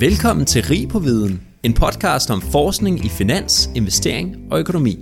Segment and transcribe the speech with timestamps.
[0.00, 4.98] Velkommen til Rig på Viden, en podcast om forskning i finans, investering og økonomi.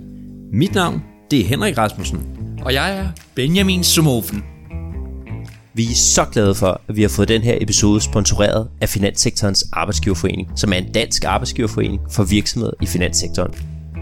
[0.53, 2.19] Mit navn, det er Henrik Rasmussen.
[2.61, 4.43] Og jeg er Benjamin Sumofen.
[5.73, 9.65] Vi er så glade for, at vi har fået den her episode sponsoreret af Finanssektorens
[9.73, 13.53] Arbejdsgiverforening, som er en dansk arbejdsgiverforening for virksomheder i finanssektoren.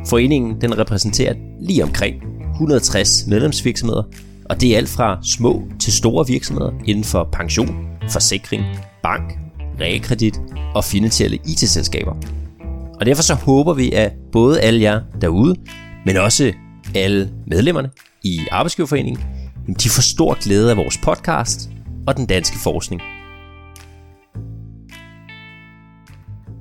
[0.08, 2.16] Foreningen den repræsenterer lige omkring
[2.54, 4.04] 160 medlemsvirksomheder,
[4.46, 8.64] og det er alt fra små til store virksomheder inden for pension, forsikring,
[9.04, 9.47] bank,
[9.80, 10.34] realkredit
[10.76, 12.16] og finansielle IT-selskaber.
[13.00, 15.56] Og derfor så håber vi, at både alle jer derude,
[16.06, 16.54] men også
[16.96, 17.90] alle medlemmerne
[18.24, 19.24] i Arbejdsgiverforeningen,
[19.68, 21.70] de får stor glæde af vores podcast
[22.08, 23.02] og den danske forskning.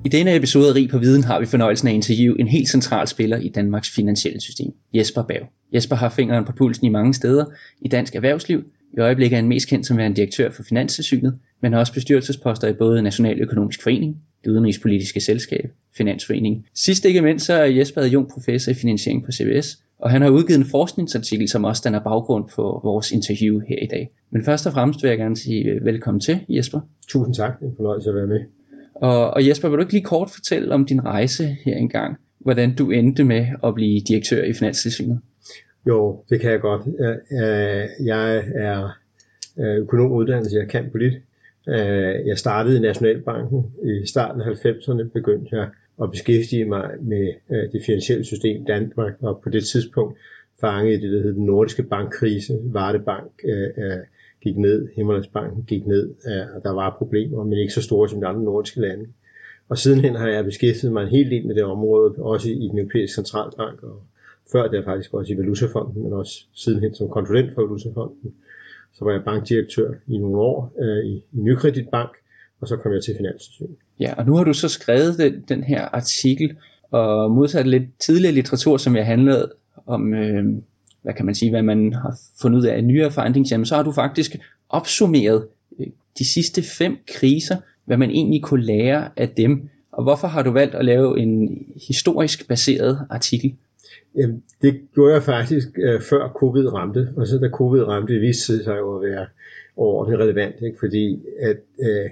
[0.05, 2.69] I denne episode af Rig på Viden har vi fornøjelsen af at interviewe en helt
[2.69, 5.39] central spiller i Danmarks finansielle system, Jesper Bav.
[5.73, 7.45] Jesper har fingeren på pulsen i mange steder
[7.81, 8.63] i dansk erhvervsliv.
[8.97, 12.67] I øjeblikket er han mest kendt som en direktør for Finanstilsynet, men har også bestyrelsesposter
[12.67, 16.65] i både Nationaløkonomisk Forening, det udenrigspolitiske selskab, Finansforeningen.
[16.75, 20.29] Sidst ikke mindst så er Jesper Jung professor i finansiering på CBS, og han har
[20.29, 24.09] udgivet en forskningsartikel, som også danner baggrund for vores interview her i dag.
[24.31, 26.79] Men først og fremmest vil jeg gerne sige øh, velkommen til, Jesper.
[27.07, 28.39] Tusind tak, det er en fornøjelse at være med.
[28.95, 32.17] Og, og Jesper, vil du ikke lige kort fortælle om din rejse her engang?
[32.39, 35.19] Hvordan du endte med at blive direktør i Finanstilsynet?
[35.87, 36.81] Jo, det kan jeg godt.
[38.05, 38.89] Jeg er
[39.59, 41.13] økonomuddannelse, jeg kan på lidt.
[41.67, 43.65] Øh, jeg startede i Nationalbanken.
[43.83, 45.69] I starten af 90'erne begyndte jeg
[46.03, 50.17] at beskæftige mig med øh, det finansielle system Danmark, og på det tidspunkt
[50.61, 52.59] fangede det, der hed den nordiske bankkrise.
[52.63, 53.97] Varde Bank øh,
[54.43, 56.13] gik ned, Himmerlandsbanken gik ned,
[56.55, 59.07] og der var problemer, men ikke så store som de andre nordiske lande.
[59.69, 62.79] Og sidenhen har jeg beskæftiget mig en hel del med det område, også i den
[62.79, 64.01] europæiske centralbank, og
[64.51, 68.33] før det faktisk også i Valutafonden, men også sidenhen som konsulent for Valutafonden.
[68.93, 72.09] Så var jeg bankdirektør i nogle år øh, i, i Nykredit Bank,
[72.61, 73.75] og så kom jeg til Finanstilsynet.
[73.99, 76.57] Ja, og nu har du så skrevet den, den her artikel,
[76.91, 79.51] og modsat lidt tidligere litteratur, som jeg handlede
[79.85, 80.45] om, øh,
[81.01, 83.83] hvad kan man sige, hvad man har fundet ud af nyere findings, jamen så har
[83.83, 84.35] du faktisk
[84.69, 85.47] opsummeret
[85.79, 85.87] øh,
[86.19, 89.69] de sidste fem kriser, hvad man egentlig kunne lære af dem.
[89.91, 93.55] Og hvorfor har du valgt at lave en historisk baseret artikel?
[94.15, 98.21] Jamen, det gjorde jeg faktisk øh, før covid ramte, og så da covid ramte, det
[98.21, 99.27] viste sig jo at være
[99.77, 100.79] overordentligt relevant, ikke?
[100.79, 102.09] fordi at, øh,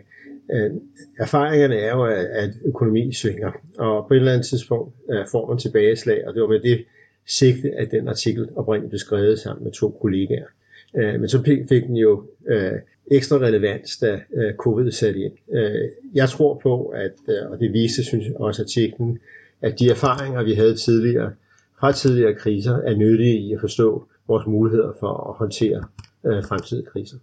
[0.53, 0.71] øh,
[1.19, 5.47] erfaringerne er jo, at, at økonomi svinger, og på et eller andet tidspunkt øh, får
[5.47, 6.85] man tilbageslag, og det var med det
[7.27, 10.47] sigte, at den artikel oprindeligt blev skrevet sammen med to kollegaer.
[10.95, 12.71] Øh, men så fik den jo øh,
[13.11, 15.33] ekstra relevans, da øh, covid satte ind.
[15.53, 19.19] Øh, jeg tror på, at, øh, og det viste, synes jeg også artiklen,
[19.61, 21.33] at de erfaringer, vi havde tidligere,
[21.85, 25.83] fra tidligere kriser er nyttige i at forstå vores muligheder for at håndtere
[26.25, 27.17] øh, fremtidige kriser.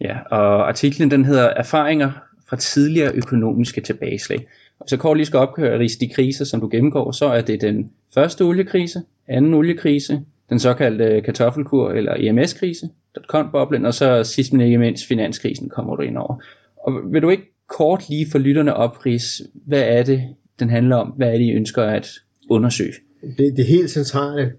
[0.00, 2.10] Ja, og artiklen den hedder Erfaringer
[2.48, 4.46] fra tidligere økonomiske tilbageslag.
[4.80, 7.90] Og så kort lige skal opkøre de kriser, som du gennemgår, så er det den
[8.14, 14.78] første oliekrise, anden oliekrise, den såkaldte kartoffelkur eller EMS-krise, dotcom-boblen, og så sidst men ikke
[14.78, 16.36] mindst finanskrisen kommer du ind over.
[16.76, 20.22] Og vil du ikke kort lige for lytterne oprids, hvad er det,
[20.58, 21.08] den handler om?
[21.08, 22.08] Hvad er det, I ønsker at
[22.50, 22.92] undersøge?
[23.38, 24.52] Det, det helt centrale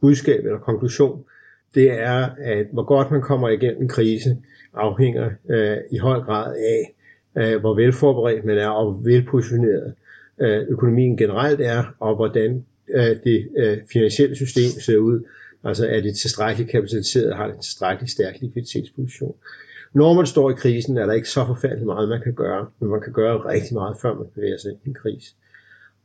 [0.00, 1.24] budskab eller konklusion,
[1.74, 4.36] det er, at hvor godt man kommer igennem en krise,
[4.74, 6.94] afhænger øh, i høj grad af,
[7.38, 9.94] øh, hvor velforberedt man er og velpositioneret
[10.40, 15.22] øh, økonomien generelt er, og hvordan øh, det øh, finansielle system ser ud.
[15.64, 19.34] Altså er det tilstrækkeligt kapitaliseret, har det en tilstrækkeligt stærk likviditetsposition.
[19.94, 22.90] Når man står i krisen, er der ikke så forfærdeligt meget, man kan gøre, men
[22.90, 25.34] man kan gøre rigtig meget, før man bevæger sig ind i en krise.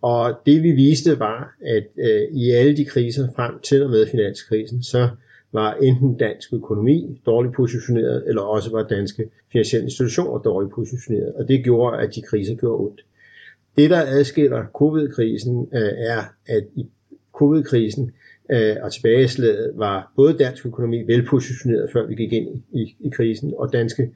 [0.02, 4.08] Og det vi viste var, at øh, i alle de kriser frem til og med
[4.08, 5.10] finanskrisen, så
[5.54, 11.34] var enten dansk økonomi dårligt positioneret, eller også var danske finansielle institutioner dårligt positioneret.
[11.34, 13.06] Og det gjorde, at de kriser gjorde ondt.
[13.78, 16.86] Det, der adskiller covid-krisen, øh, er, at i
[17.34, 18.12] covid-krisen
[18.52, 23.54] øh, og tilbageslaget var både dansk økonomi velpositioneret, før vi gik ind i, i, krisen,
[23.58, 24.12] og danske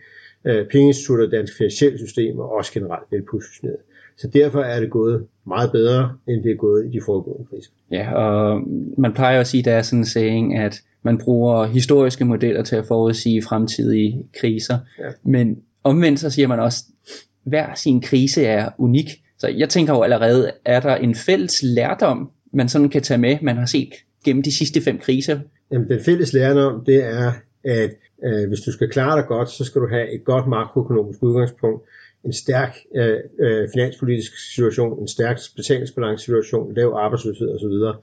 [0.45, 3.80] øh, pengeinstitutter og danske finansielle systemer også generelt velpositioneret.
[4.18, 7.71] Så derfor er det gået meget bedre, end det er gået i de foregående kriser.
[7.92, 8.62] Ja, og
[8.98, 12.63] man plejer at sige, at der er sådan en saying, at man bruger historiske modeller
[12.63, 14.77] til at forudsige fremtidige kriser.
[15.00, 15.10] Ja.
[15.24, 17.12] Men omvendt så siger man også, at
[17.44, 19.10] hver sin krise er unik.
[19.38, 23.38] Så jeg tænker jo allerede, er der en fælles lærdom, man sådan kan tage med,
[23.42, 23.94] man har set
[24.25, 25.39] gennem de sidste fem kriser?
[25.71, 27.31] Jamen, den fælles lærdom, det er,
[27.63, 27.92] at
[28.25, 31.83] øh, hvis du skal klare dig godt, så skal du have et godt makroøkonomisk udgangspunkt,
[32.25, 37.99] en stærk øh, øh, finanspolitisk situation, en stærk betalingsbalance-situation, lav arbejdsløshed osv.,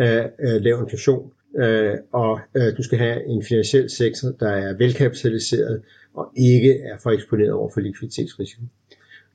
[0.00, 4.76] øh, øh, lav inflation, øh, og øh, du skal have en finansiel sektor, der er
[4.76, 5.82] velkapitaliseret
[6.14, 8.62] og ikke er for eksponeret over for likviditetsrisiko.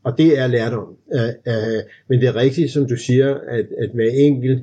[0.03, 0.97] og det er lærdom.
[1.13, 4.61] Øh, øh, men det er rigtigt, som du siger, at, at hver enkelt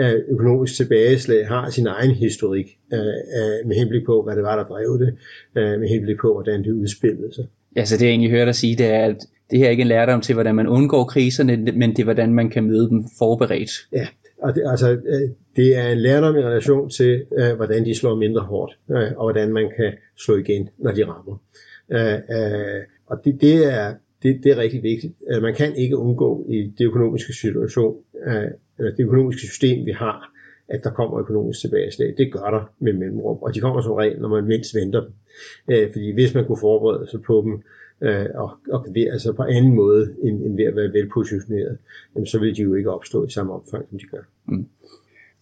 [0.00, 4.56] øh, økonomisk tilbageslag har sin egen historik øh, øh, med henblik på, hvad det var,
[4.56, 5.16] der drev det,
[5.58, 7.46] øh, med henblik på, hvordan det udspillede sig
[7.76, 9.16] altså det jeg egentlig hører dig sige, det er, at
[9.50, 12.34] det her er ikke en lærdom til, hvordan man undgår kriserne, men det er, hvordan
[12.34, 13.70] man kan møde dem forberedt.
[13.92, 14.06] Ja,
[14.38, 18.14] og det, altså, øh, det er en lærdom i relation til, øh, hvordan de slår
[18.14, 21.36] mindre hårdt, øh, og hvordan man kan slå igen, når de rammer.
[21.92, 25.14] Øh, øh, og det, det, er, det, det er rigtig vigtigt.
[25.30, 29.92] Øh, man kan ikke undgå i det økonomiske situation, øh, eller det økonomiske system, vi
[29.92, 30.33] har,
[30.68, 32.14] at der kommer økonomisk tilbageslag.
[32.18, 35.12] Det gør der med mellemrum, og de kommer som regel, når man mindst venter dem.
[35.70, 37.62] Øh, fordi hvis man kunne forberede sig på dem,
[38.08, 41.78] øh, og, og det, altså på anden måde end, end ved at være velpositioneret,
[42.14, 44.22] jamen, så vil de jo ikke opstå i samme omfang, som de gør.
[44.48, 44.66] Mm.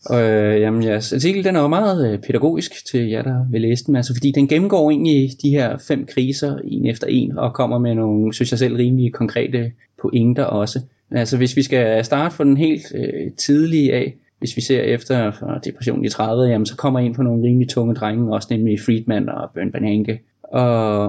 [0.06, 3.60] Og øh, jamen, jeres artikel den er jo meget øh, pædagogisk til jer, der vil
[3.60, 7.54] læse den, altså, fordi den gennemgår egentlig de her fem kriser, en efter en, og
[7.54, 9.72] kommer med nogle, synes jeg selv, rimelig konkrete
[10.02, 10.80] pointer også.
[11.10, 15.30] Altså hvis vi skal starte fra den helt øh, tidlige af, hvis vi ser efter
[15.64, 19.28] depressionen i 30'erne, jamen så kommer ind på nogle rimelig tunge drenge, også nemlig Friedman
[19.28, 20.20] og Bjørn Bernanke.
[20.42, 21.04] Og,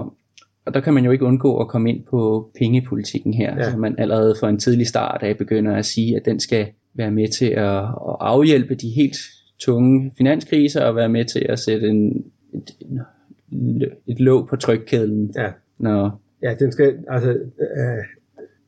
[0.66, 3.70] og der kan man jo ikke undgå at komme ind på pengepolitikken her, ja.
[3.70, 7.10] så man allerede fra en tidlig start af begynder at sige, at den skal være
[7.10, 9.16] med til at, at afhjælpe de helt
[9.58, 12.70] tunge finanskriser og være med til at sætte en, et,
[13.52, 15.32] et, et låg på trykkæden.
[15.36, 15.48] Ja.
[15.78, 16.20] Når...
[16.42, 18.04] ja, den skal, altså, øh,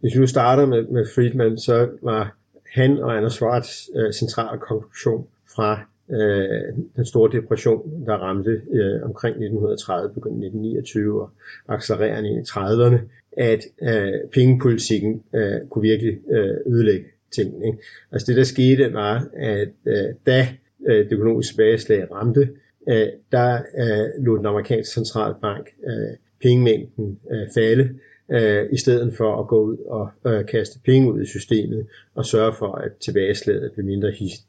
[0.01, 2.37] hvis vi nu starter med, med Friedman, så var
[2.77, 5.81] han og Anders Schwartz øh, centrale konklusion fra
[6.11, 11.31] øh, den store depression, der ramte øh, omkring 1930, begyndte 1929 og
[11.69, 12.99] accelererende ind i 30'erne,
[13.37, 17.67] at øh, pengepolitikken øh, kunne virkelig øh, ødelægge tingene.
[17.67, 17.79] Ikke?
[18.13, 20.49] Altså det der skete var, at øh, da
[20.89, 22.49] øh, det økonomiske tilbageslag ramte,
[22.89, 27.89] øh, der øh, lod den amerikanske centralbank øh, pengemængden øh, falde,
[28.31, 32.27] øh, i stedet for at gå ud og øh, kaste penge ud i systemet og
[32.27, 34.47] sørge for, at tilbageslaget blev mindre hissigt.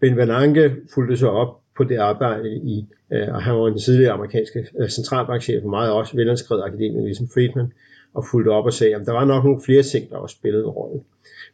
[0.00, 4.12] Ben Bernanke fulgte så op på det arbejde i, øh, og han var den tidligere
[4.12, 7.72] amerikanske øh, centralbankchef, og meget også velanskrevet akademiker ligesom Friedman,
[8.14, 10.64] og fulgte op og sagde, at der var nok nogle flere ting, der også spillede
[10.64, 11.00] en rolle.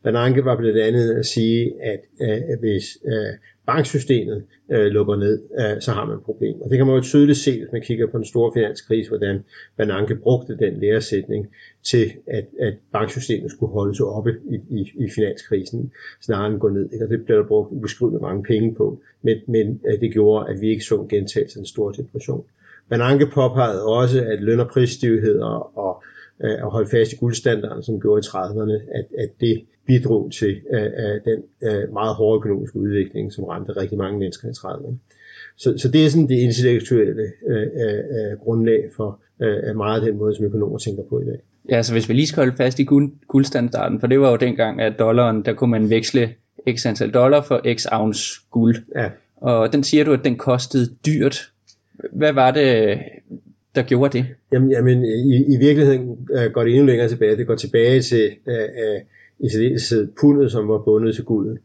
[0.02, 3.34] Bernanke var blandt andet at sige, at øh, hvis øh,
[3.72, 6.60] banksystemet øh, lukker ned, øh, så har man et problem.
[6.60, 9.44] Og det kan man jo tydeligt se, hvis man kigger på den store finanskrise, hvordan
[9.76, 11.48] Bernanke brugte den læresætning
[11.82, 16.68] til, at, at banksystemet skulle holde sig oppe i, i, i finanskrisen, snarere end gå
[16.68, 16.88] ned.
[16.92, 17.04] Ikke?
[17.04, 20.60] Og det blev der brugt ubeskriveligt mange penge på, men, men øh, det gjorde, at
[20.60, 22.44] vi ikke så en gentagelse af den store depression.
[22.88, 26.02] Bernanke påpegede også, at løn- og prisstivheder og
[26.44, 30.60] øh, at holde fast i guldstandarden, som gjorde i 30'erne, at, at det bidrog til
[30.72, 34.94] uh, den uh, meget hårde økonomiske udvikling, som ramte rigtig mange mennesker i 30'erne.
[35.56, 40.36] Så, så det er sådan det intellektuelle uh, grundlag for uh, meget af den måde,
[40.36, 41.38] som økonomer tænker på i dag.
[41.70, 44.36] Ja, så hvis vi lige skal holde fast i guld, guldstandarden, for det var jo
[44.36, 46.34] dengang, at dollaren, der kunne man veksle
[46.76, 48.76] x antal dollar for x ounce guld.
[48.96, 49.10] Ja.
[49.36, 51.50] Og den siger du, at den kostede dyrt.
[52.12, 52.98] Hvad var det,
[53.78, 54.26] der gjorde det?
[54.52, 57.36] Jamen, jamen i, i virkeligheden uh, går det endnu længere tilbage.
[57.36, 61.24] Det går tilbage til øh, øh, uh, uh, i særdeleshed pundet, som var bundet til
[61.24, 61.58] guldet.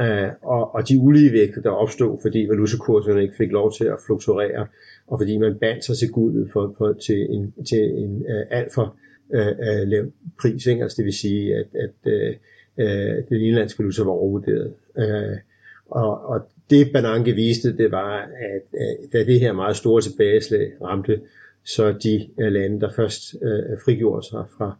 [0.00, 4.66] Uh, og, og de uligevægte, der opstod, fordi valutakurserne ikke fik lov til at fluktuere,
[5.06, 8.74] og fordi man bandt sig til guldet for, for, til en, til en uh, alt
[8.74, 8.96] for
[9.28, 10.04] uh, uh, lav
[10.40, 10.66] pris.
[10.66, 10.82] Ikke?
[10.82, 12.34] Altså det vil sige, at, at uh,
[12.84, 14.72] uh, den indlandske valuta var overvurderet.
[14.96, 15.36] Uh,
[15.90, 16.40] og, og
[16.70, 21.20] det Bananke viste, det var, at at da det her meget store tilbageslag ramte,
[21.68, 24.78] så de uh, lande, der først uh, frigjorde sig fra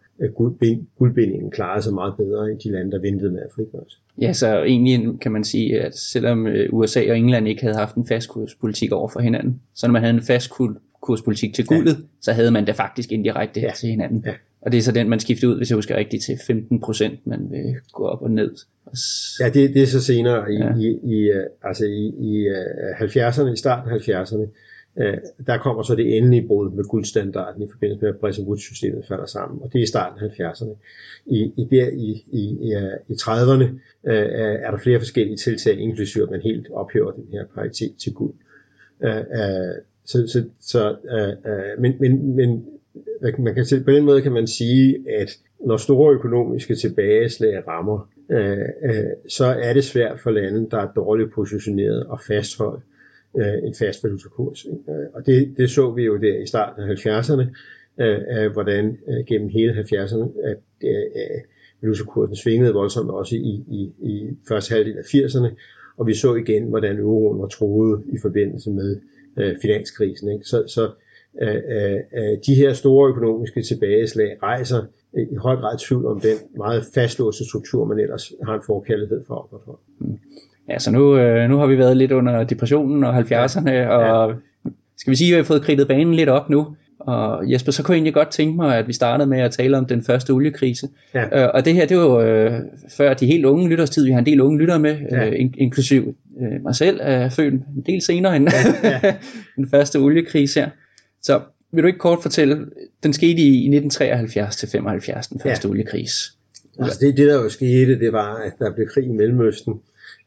[0.98, 4.00] guldbindingen klarede sig meget bedre end de lande, der ventede med at frigøre sig.
[4.20, 7.94] Ja, så egentlig kan man sige, at selvom øh, USA og England ikke havde haft
[7.94, 10.50] en fast kurspolitik over for hinanden, så når man havde en fast
[11.00, 12.02] kurspolitik til guldet, ja.
[12.20, 13.72] så havde man det faktisk indirekte ja.
[13.76, 14.22] til hinanden.
[14.26, 14.32] Ja.
[14.60, 17.26] Og det er så den, man skifter ud, hvis jeg husker rigtigt, til 15 procent,
[17.26, 18.50] man vil gå op og ned.
[19.40, 20.74] Ja, det, det er så senere i, ja.
[20.76, 22.48] i, i, øh, altså i, i
[23.00, 24.46] 70'erne, øh, i starten af 70'erne,
[25.00, 29.04] Øh, der kommer så det endelige brud med guldstandarden i forbindelse med, at Bretton Woods-systemet
[29.08, 30.76] falder sammen, og det er i starten af 70'erne.
[31.26, 32.44] I, i, der, i, i,
[33.08, 33.64] i 30'erne
[34.04, 34.28] øh,
[34.64, 38.34] er der flere forskellige tiltag, inklusive at man helt ophæver den her paritet til guld.
[39.04, 39.74] Øh, øh,
[40.04, 42.64] så, så, så, øh, øh men, men, men
[43.38, 48.58] man kan, på den måde kan man sige, at når store økonomiske tilbageslag rammer, øh,
[48.58, 52.97] øh, så er det svært for lande, der er dårligt positioneret og fastholde øh,
[53.38, 54.64] Øh, en fast valutakurs.
[54.64, 54.92] Ikke?
[54.92, 57.44] Øh, og det, det så vi jo der i starten af 70'erne,
[58.02, 61.40] øh, hvordan øh, gennem hele 70'erne, at øh,
[61.82, 65.54] valutakursen svingede voldsomt også i, i, i første halvdel af 80'erne,
[65.96, 69.00] og vi så igen, hvordan euroen var troet i forbindelse med
[69.38, 70.32] øh, finanskrisen.
[70.32, 70.44] Ikke?
[70.44, 70.90] Så, så
[71.42, 74.82] øh, øh, øh de her store økonomiske tilbageslag rejser
[75.32, 79.34] i høj grad tvivl om den meget fastlåste struktur, man ellers har en forkærlighed for
[79.34, 79.80] at opretholde.
[79.98, 80.18] Mm
[80.78, 84.70] så nu, øh, nu har vi været lidt under depressionen og 70'erne, og ja.
[84.96, 86.66] skal vi sige, at vi har fået kridtet banen lidt op nu.
[87.00, 89.78] Og Jesper, så kunne jeg egentlig godt tænke mig, at vi startede med at tale
[89.78, 90.88] om den første oliekrise.
[91.14, 91.42] Ja.
[91.42, 92.52] Øh, og det her, det var øh,
[92.96, 94.04] før de helt unge lytterstid.
[94.04, 95.26] Vi har en del unge lyttere med, ja.
[95.26, 98.48] øh, in- inklusiv øh, mig selv, er født en del senere end
[98.82, 98.90] ja.
[99.02, 99.14] Ja.
[99.56, 100.68] den første oliekrise her.
[101.22, 101.40] Så
[101.72, 102.66] vil du ikke kort fortælle,
[103.02, 105.72] den skete i 1973 til 75, den første ja.
[105.72, 106.32] oliekrise.
[106.78, 109.74] Altså det, det der jo skete, det var, at der blev krig i Mellemøsten,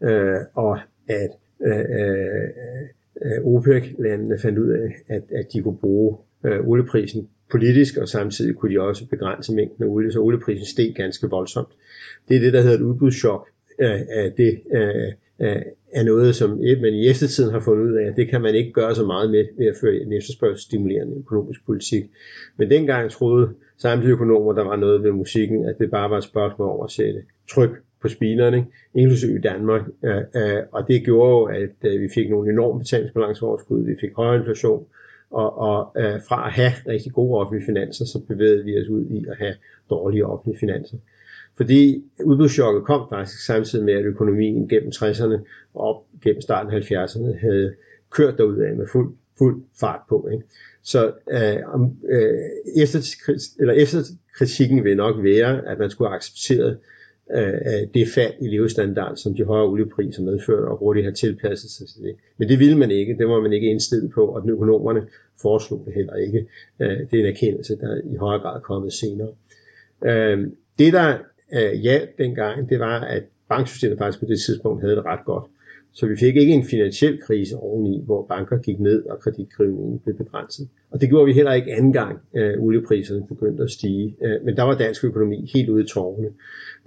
[0.04, 1.32] øh, og at
[1.66, 2.50] øh, øh,
[3.22, 8.56] øh, OPEC-landene fandt ud af, at, at de kunne bruge øh, olieprisen politisk, og samtidig
[8.56, 11.70] kunne de også begrænse mængden af olie, så olieprisen steg ganske voldsomt.
[12.30, 13.48] Det er det, der hedder et udbudschok.
[13.80, 14.00] Øh,
[14.38, 15.62] det øh, øh,
[15.94, 16.50] er noget, som
[16.82, 19.32] man i eftertiden har fundet ud af, at det kan man ikke gøre så meget
[19.32, 22.04] med ved at føre en efterspørgselsstimulerende økonomisk politik.
[22.58, 26.24] Men dengang troede samtlige økonomer, der var noget ved musikken, at det bare var et
[26.24, 27.70] spørgsmål om at sætte tryk
[28.02, 29.82] på spinerne, inklusive i Danmark.
[30.04, 34.14] Øh, øh, og det gjorde jo, at øh, vi fik nogle enorme betalingsbalanceoverskud, vi fik
[34.16, 34.86] højere inflation,
[35.32, 39.06] og, og øh, fra at have rigtig gode offentlige finanser, så bevægede vi os ud
[39.06, 39.54] i at have
[39.90, 40.98] dårlige offentlige finanser.
[41.58, 45.38] Fordi udbudschokket kom faktisk samtidig med, at økonomien gennem 60'erne
[45.74, 47.74] og op gennem starten af 70'erne havde
[48.10, 50.28] kørt derud af med fuld, fuld fart på.
[50.32, 50.44] Ikke?
[50.84, 51.58] Så øh,
[52.10, 52.40] øh,
[52.84, 53.00] efter,
[53.60, 54.00] eller efter
[54.38, 56.78] kritikken vil nok være, at man skulle have accepteret
[57.34, 61.88] øh, det fald i levestandard, som de højere oliepriser medførte, og hurtigt har tilpasset sig
[61.88, 62.16] til det.
[62.38, 65.08] Men det ville man ikke, det var man ikke indstillet på, og den økonomerne
[65.42, 66.46] foreslog det heller ikke.
[66.80, 69.30] Øh, det er en erkendelse, der i højere grad er kommet senere.
[70.06, 70.48] Øh,
[70.80, 71.18] det, der
[71.54, 75.46] øh, hjalp dengang, det var, at banksystemet faktisk på det tidspunkt havde det ret godt.
[75.94, 80.18] Så vi fik ikke en finansiel krise oveni, hvor banker gik ned og kreditgivningen blev
[80.18, 80.70] begrænset.
[80.92, 84.16] Og det gjorde vi heller ikke anden gang, øh, oliepriserne begyndte at stige.
[84.22, 86.28] Øh, men der var dansk økonomi helt ude i tårne.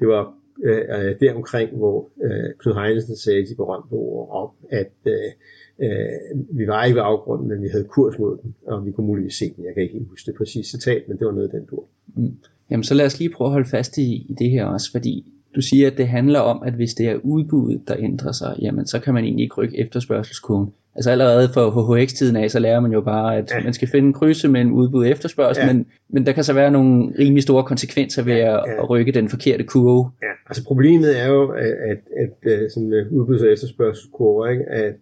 [0.01, 0.35] Det var
[0.65, 5.31] øh, øh der omkring, hvor øh, Knud Heinesen sagde de berømte ord om, at øh,
[5.79, 9.07] øh, vi var ikke ved afgrunden, men vi havde kurs mod den, og vi kunne
[9.07, 9.65] muligvis se den.
[9.65, 11.85] Jeg kan ikke helt huske det præcise citat, men det var noget af den dur.
[12.17, 12.37] Mm.
[12.71, 15.33] Jamen så lad os lige prøve at holde fast i, i det her også, fordi
[15.57, 18.87] du siger, at det handler om, at hvis det er udbuddet, der ændrer sig, jamen
[18.87, 20.73] så kan man egentlig ikke rykke efterspørgselskurven.
[20.97, 23.65] Altså allerede for HHX-tiden af, så lærer man jo bare, at ja.
[23.65, 25.73] man skal finde en krydse mellem udbud og efterspørgsel, ja.
[25.73, 28.83] men, men der kan så være nogle rimelig store konsekvenser ved at, ja.
[28.83, 30.11] at rykke den forkerte kurve.
[30.23, 34.65] Ja, altså problemet er jo, at, at, at øh, sådan øh, udbuds- og efterspørgselskurve, ikke?
[34.65, 34.95] at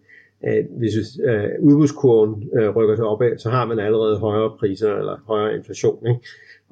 [0.43, 0.93] at hvis
[1.29, 6.07] uh, udbudskurven uh, rykker sig opad, så har man allerede højere priser eller højere inflation.
[6.07, 6.19] Ikke?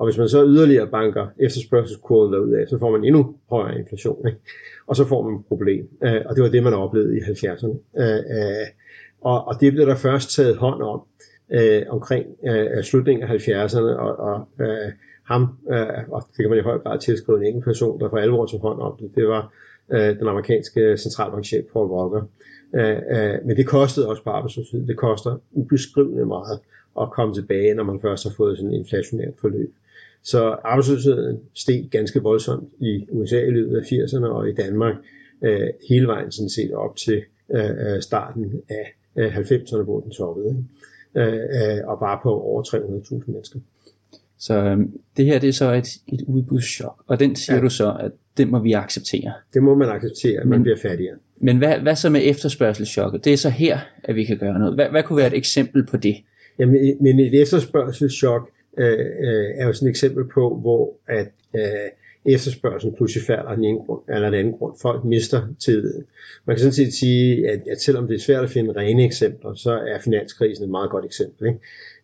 [0.02, 4.28] Og hvis man så yderligere banker efterspørgselskurven derudad, så får man endnu højere inflation.
[4.28, 4.40] Ikke?
[4.88, 5.90] Og så får man et problem.
[6.02, 7.68] Uh, og det var det, man oplevede i 70'erne.
[7.68, 8.68] Uh, uh,
[9.22, 11.02] og, og det blev der først taget hånd om
[11.56, 14.92] uh, omkring uh, slutningen af 70'erne, og, og uh,
[15.24, 15.58] ham,
[16.12, 18.60] og det kan man i høj grad tilskrive en enkelt person, der for alvor tog
[18.60, 19.54] hånd om det, det var
[19.92, 22.22] den amerikanske centralbankchef Paul Volcker.
[22.74, 24.88] Uh, uh, men det kostede også på arbejdsløshed.
[24.88, 26.60] Det koster ubeskrivende meget
[27.02, 29.74] at komme tilbage, når man først har fået sådan en inflationært forløb.
[30.24, 34.96] Så arbejdsløsheden steg ganske voldsomt i USA i løbet af 80'erne og i Danmark
[35.44, 37.24] øh, hele vejen sådan set op til
[37.54, 40.66] øh, starten af øh, 90'erne, hvor den toppede.
[41.18, 43.60] Øh, øh, og bare på over 300.000 mennesker.
[44.40, 44.78] Så øh,
[45.18, 47.64] det her det er så et, et udbudschok, og den siger ja.
[47.64, 49.34] du så, at det må vi acceptere.
[49.54, 51.16] Det må man acceptere, men, man bliver fattigere.
[51.42, 53.26] Men hvad, hvad så med efterspørgselschokket?
[53.26, 54.76] Det er så her, at vi kan gøre noget.
[54.76, 56.16] Hvad, hvad kunne være et eksempel på det?
[56.60, 61.90] Jamen, men et efterspørgselschok, øh, øh, er jo sådan et eksempel på, hvor at øh,
[62.26, 64.74] efterspørgselen pludselig falder af den ene grund, eller den anden grund.
[64.82, 66.06] Folk mister tilliden.
[66.46, 69.54] Man kan sådan set sige, at, at selvom det er svært at finde rene eksempler,
[69.54, 71.48] så er finanskrisen et meget godt eksempel.
[71.48, 71.60] Ikke?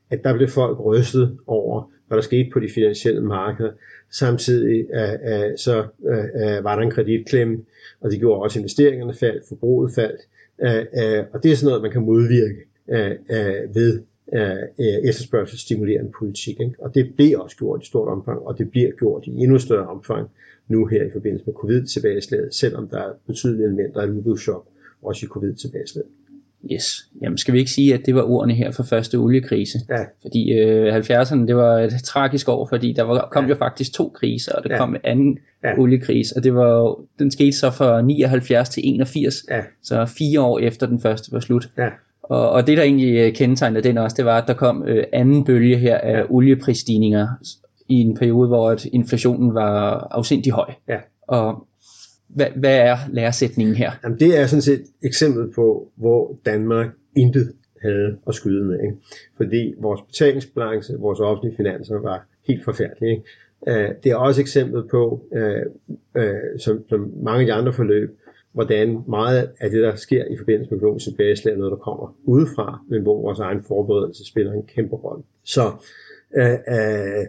[0.09, 3.71] At der blev folk rystet over, hvad der skete på de finansielle markeder.
[4.11, 7.57] Samtidig øh, øh, så øh, øh, var der en kreditklemme,
[8.01, 10.21] og det gjorde også investeringerne faldt, forbruget faldt.
[10.61, 10.85] Øh,
[11.17, 14.01] øh, og det er sådan noget, man kan modvirke øh, øh, ved
[14.33, 16.59] øh, efterspørgselsstimulerende politik.
[16.59, 16.75] Ikke?
[16.79, 19.87] Og det bliver også gjort i stort omfang, og det bliver gjort i endnu større
[19.87, 20.29] omfang
[20.67, 24.67] nu her i forbindelse med covid-tilbageslaget, selvom der er betydelige elementer af udbudschok,
[25.01, 26.09] også i covid-tilbageslaget.
[26.73, 27.09] Yes.
[27.21, 29.79] Jamen skal vi ikke sige, at det var ordene her for første oliekrise?
[29.89, 30.03] Ja.
[30.21, 33.49] Fordi øh, 70'erne, det var et tragisk år, fordi der var, kom ja.
[33.49, 34.77] jo faktisk to kriser, og der ja.
[34.77, 35.79] kom en anden ja.
[35.79, 39.63] oliekrise, og det var, den skete så fra 79 til 81, ja.
[39.83, 41.69] så fire år efter den første var slut.
[41.77, 41.89] Ja.
[42.29, 45.03] Og, og det der egentlig øh, kendetegnede den også, det var, at der kom øh,
[45.13, 46.25] anden bølge her af ja.
[46.29, 47.27] olieprisstigninger
[47.89, 50.71] i en periode, hvor at inflationen var afsindig høj.
[50.89, 50.97] Ja.
[51.27, 51.67] Og
[52.27, 53.91] hvad, hvad er læresætningen her?
[54.03, 58.79] Jamen, det er sådan set et eksempel på, hvor Danmark intet havde at skyde med.
[58.79, 58.97] Ikke?
[59.37, 63.11] Fordi vores betalingsbalance, vores offentlige finanser var helt forfærdelige.
[63.11, 63.23] Ikke?
[63.67, 65.61] Øh, det er også eksempel på, øh,
[66.17, 68.19] øh, som, som mange af de andre forløb,
[68.57, 72.15] hvordan meget af det, der sker i forbindelse med økonomisk tilbageslag, er noget, der kommer
[72.23, 75.23] udefra, men hvor vores egen forberedelse spiller en kæmpe rolle.
[75.43, 75.61] Så
[76.37, 77.25] øh, øh,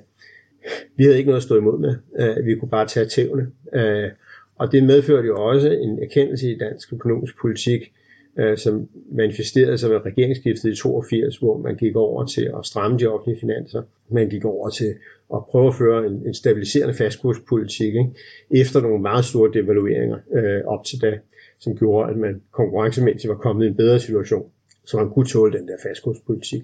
[0.96, 1.94] vi havde ikke noget at stå imod med.
[2.18, 3.50] Øh, vi kunne bare tage tævne.
[3.74, 4.10] Øh,
[4.56, 7.92] og det medførte jo også en erkendelse i dansk økonomisk politik,
[8.38, 12.98] øh, som manifesterede sig ved regeringsskiftet i 82, hvor man gik over til at stramme
[12.98, 13.82] de offentlige finanser.
[14.08, 14.94] Man gik over til
[15.34, 18.10] at prøve at føre en, en stabiliserende fastkurspolitik ikke?
[18.50, 21.18] efter nogle meget store devalueringer øh, op til da,
[21.58, 24.50] som gjorde, at man konkurrencemæssigt var kommet i en bedre situation,
[24.84, 26.62] så man kunne tåle den der fastkurspolitik.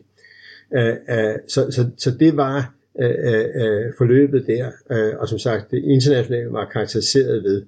[0.75, 5.39] Øh, øh, så, så, så det var øh, øh, øh forløbet der, øh, og som
[5.39, 7.63] sagt, det internationale var karakteriseret ved,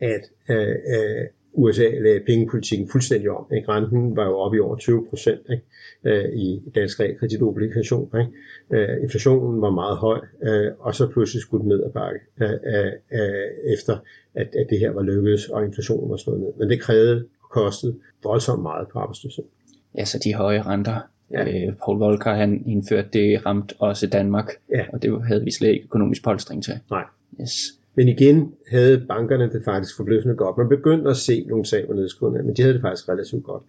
[0.00, 3.46] at øh, øh, USA lagde pengepolitikken fuldstændig om.
[3.56, 3.68] Ikke?
[3.68, 5.40] Renten var jo oppe i over 20 procent
[6.04, 8.10] øh, i dansk realkreditobligation.
[8.20, 8.82] Ikke?
[8.92, 12.92] Øh, inflationen var meget høj, øh, og så pludselig skulle den ned ad bakke, øh,
[13.20, 13.96] øh, efter
[14.34, 16.52] at, at det her var lykkedes, og inflationen var slået ned.
[16.58, 19.44] Men det krævede og kostede voldsomt meget på arbejdsløshed.
[19.98, 21.00] Ja, så de høje renter.
[21.30, 21.66] Ja.
[21.66, 24.84] Øh, Paul Volcker han indførte det, ramt også Danmark, Ja.
[24.92, 26.74] og det havde vi slet ikke økonomisk polstring til.
[26.90, 27.04] Nej.
[27.40, 27.52] Yes.
[27.94, 30.58] Men igen havde bankerne det faktisk forbløffende godt.
[30.58, 33.62] Man begyndte at se nogle tab og nedskrivninger, men de havde det faktisk relativt godt.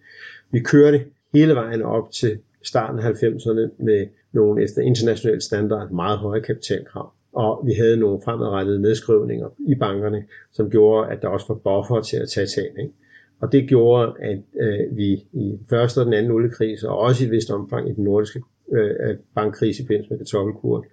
[0.50, 6.18] Vi kørte hele vejen op til starten af 90'erne med nogle efter international standard meget
[6.18, 7.12] høje kapitalkrav.
[7.32, 12.00] Og vi havde nogle fremadrettede nedskrivninger i bankerne, som gjorde, at der også var buffer
[12.00, 12.78] til at tage tab.
[12.78, 12.92] Ikke?
[13.40, 17.26] Og det gjorde, at øh, vi i første og den anden oliekrise, og også i
[17.26, 20.84] et vist omfang i den nordiske øh, øh bankkrise i forbindelse med kartoffelkuren,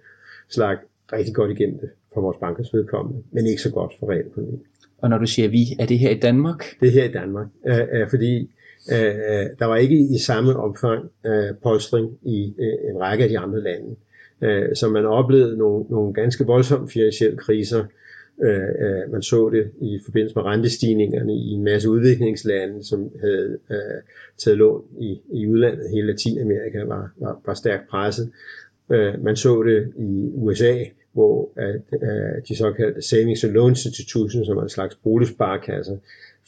[0.48, 0.76] slag
[1.12, 4.62] rigtig godt igennem det for vores bankers vedkommende, men ikke så godt for realøkonomien.
[4.98, 6.64] Og når du siger vi, er det her i Danmark?
[6.80, 8.50] Det er her i Danmark, øh, øh, fordi
[8.92, 13.38] øh, der var ikke i samme omfang øh, polstring i øh, en række af de
[13.38, 13.96] andre lande.
[14.42, 17.84] Øh, så man oplevede nogle, nogle ganske voldsomme finansielle kriser.
[18.44, 23.58] Øh, øh, man så det i forbindelse med rentestigningerne i en masse udviklingslande, som havde
[23.70, 24.02] øh,
[24.38, 25.90] taget lån i, i udlandet.
[25.90, 28.30] Hele Latinamerika var, var, var stærkt presset.
[28.92, 30.74] Øh, man så det i USA,
[31.12, 35.96] hvor at, øh, de såkaldte savings and loans institutions, som er en slags boligsparekasser,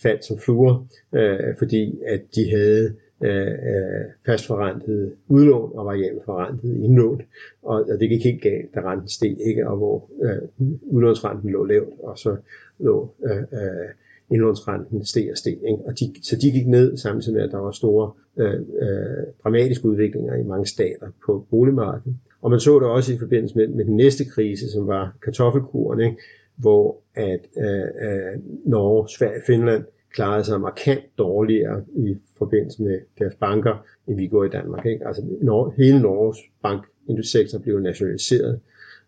[0.02, 6.76] faldt som fluer, øh, fordi at de havde øh, øh fastforrentet udlån og variabelt forrentet
[6.76, 7.22] indlån,
[7.62, 11.64] og, og det gik helt galt, da renten steg ikke, og hvor øh, udlånsrenten lå
[11.64, 12.36] lavt, og så
[12.78, 13.88] lå øh, øh,
[14.30, 15.52] indlånsrenten steg og steg.
[15.52, 15.82] Ikke?
[15.86, 19.88] Og de, så de gik ned samtidig med, at der var store øh, øh, dramatiske
[19.88, 22.16] udviklinger i mange stater på boligmarkedet.
[22.44, 26.00] Og man så det også i forbindelse med, med den næste krise, som var kartoffelkuren,
[26.00, 26.16] ikke?
[26.56, 33.34] hvor at øh, øh, Norge, Sverige Finland klarede sig markant dårligere i forbindelse med deres
[33.34, 34.86] banker, end vi går i Danmark.
[34.86, 35.06] Ikke?
[35.06, 38.60] Altså Norge, hele Norges banksektor blev nationaliseret.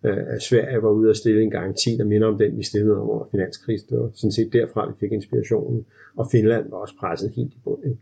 [0.04, 3.10] Øh, Sverige var ude at stille en garanti, der minder om den, vi stillede om
[3.10, 3.88] under finanskrisen.
[3.90, 5.86] Det var sådan set derfra, vi fik inspirationen.
[6.16, 7.84] Og Finland var også presset helt i bund.
[7.84, 7.98] Ikke?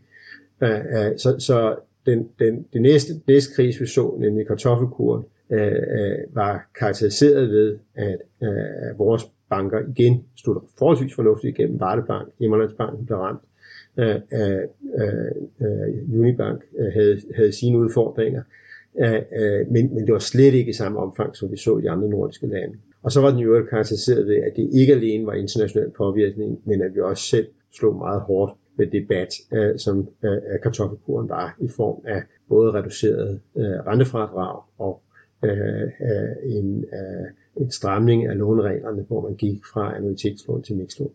[0.61, 5.71] Øh, øh, så, så den, den, den næste, næste krise, vi så, nemlig kartoffelkuren, øh,
[5.71, 11.79] øh, var karakteriseret ved, at øh, vores banker igen stod forholdsvis fornuftigt igennem.
[11.79, 13.41] Vardebank, Himmerlandsbanken blev ramt.
[13.97, 14.63] Øh, øh,
[14.99, 18.41] øh, øh, Unibank øh, havde, havde sine udfordringer.
[18.99, 21.81] Øh, øh, men, men det var slet ikke i samme omfang, som vi så i
[21.81, 22.75] de andre nordiske lande.
[23.03, 26.81] Og så var den jo karakteriseret ved, at det ikke alene var international påvirkning, men
[26.81, 31.67] at vi også selv slog meget hårdt med debat, øh, som øh, kartoffelkuren var i
[31.75, 35.01] form af både reduceret øh, rentefradrag og
[35.43, 35.87] øh,
[36.43, 41.11] en, øh, en stramning af lånereglerne, hvor man gik fra annuitetslån til mixlån.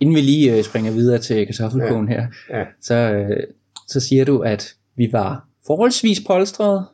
[0.00, 2.64] Inden vi lige øh, springer videre til kartoffelkogen her, Ja.
[2.80, 3.42] så, øh,
[3.88, 6.84] så siger du, at vi var forholdsvis polstret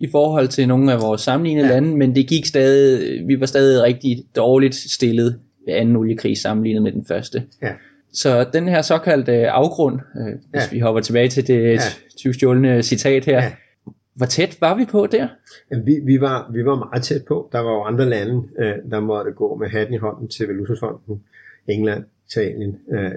[0.00, 1.72] i forhold til nogle af vores sammenlignede ja.
[1.74, 6.82] lande, men det gik stadig, vi var stadig rigtig dårligt stillet ved anden oliekrig sammenlignet
[6.82, 7.42] med den første.
[7.62, 7.72] Ja.
[8.16, 10.68] Så den her såkaldte afgrund, øh, hvis Ja.
[10.72, 11.70] vi hopper tilbage til det Ja.
[11.70, 11.78] ja.
[12.18, 13.52] tyvstjålne citat her, Ja.
[14.14, 15.28] hvor tæt var vi på der?
[15.70, 17.48] Jamen, vi, vi, var, vi var meget tæt på.
[17.52, 21.22] Der var jo andre lande, øh, der måtte gå med hatten i hånden til Valutafonden.
[21.68, 23.10] England, Italien, øh, øh,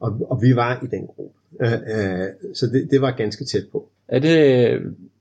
[0.00, 1.38] og, og vi var i den gruppe.
[1.62, 3.88] Øh, øh, så det, det var ganske tæt på.
[4.08, 4.68] Er det,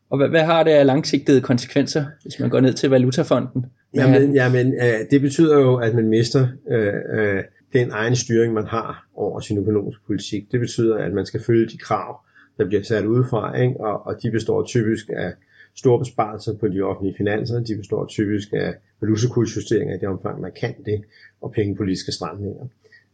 [0.09, 3.65] og hvad, hvad har det af langsigtede konsekvenser, hvis man går ned til Valutafonden?
[3.93, 8.53] Hvad Jamen, jamen øh, det betyder jo, at man mister øh, øh, den egen styring,
[8.53, 10.51] man har over sin økonomiske politik.
[10.51, 12.19] Det betyder, at man skal følge de krav,
[12.57, 13.79] der bliver sat udefra, ikke?
[13.79, 15.33] Og, og de består typisk af
[15.75, 17.59] store besparelser på de offentlige finanser.
[17.59, 21.01] De består typisk af valutakursjusteringer i det omfang, man kan det,
[21.41, 22.67] og pengepolitiske stramninger.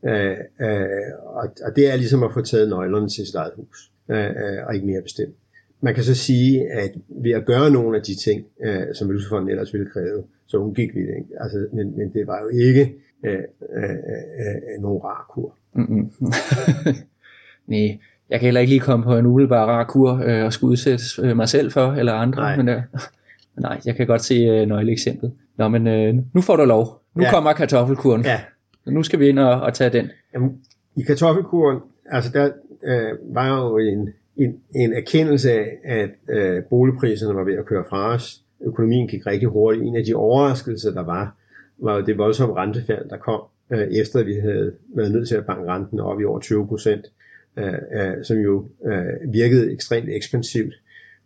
[0.06, 0.88] Øh, øh,
[1.26, 4.67] og, og det er ligesom at få taget nøglerne til sit eget hus, øh, øh
[4.67, 5.36] og ikke mere bestemt.
[5.82, 9.50] man kan så sige, at ved at gøre nogle af de ting, øh, som Valutafonden
[9.50, 11.15] ellers ville kræve, så undgik vi det.
[11.17, 11.30] Ikke?
[11.39, 15.55] Altså, men, men det var jo ikke øh, øh, øh, nogen rar kur.
[17.67, 20.71] Nej, jeg kan heller ikke lige komme på en umiddelbar rar kur øh, og skulle
[20.71, 22.41] udsætte øh, mig selv for, eller andre.
[22.41, 22.58] Nej.
[22.58, 22.82] Men, øh,
[23.58, 25.32] nej, jeg kan godt se øh, nøgleeksemplet.
[25.58, 27.01] Nå, men øh, nu får du lov.
[27.15, 27.32] Nu Ja.
[27.32, 28.21] kommer kartoffelkuren.
[28.25, 28.39] Ja,
[28.86, 30.10] Nu skal vi ind og, og tage den.
[30.34, 30.62] Jamen,
[30.95, 31.79] I kartoffelkuren,
[32.12, 32.49] altså der
[32.84, 37.84] øh, var jo en, en, en erkendelse af, at øh, boligpriserne var ved at køre
[37.89, 38.41] fra os.
[38.62, 39.86] Økonomien gik rigtig hurtigt.
[39.86, 41.36] En af de overraskelser, der var,
[41.82, 45.46] var jo det voldsomme rentefald, der kom, øh, efter vi havde været nødt til at
[45.46, 47.06] banke renten op i over 20 procent,
[47.58, 50.74] øh, øh, som jo øh, virkede ekstremt ekspansivt.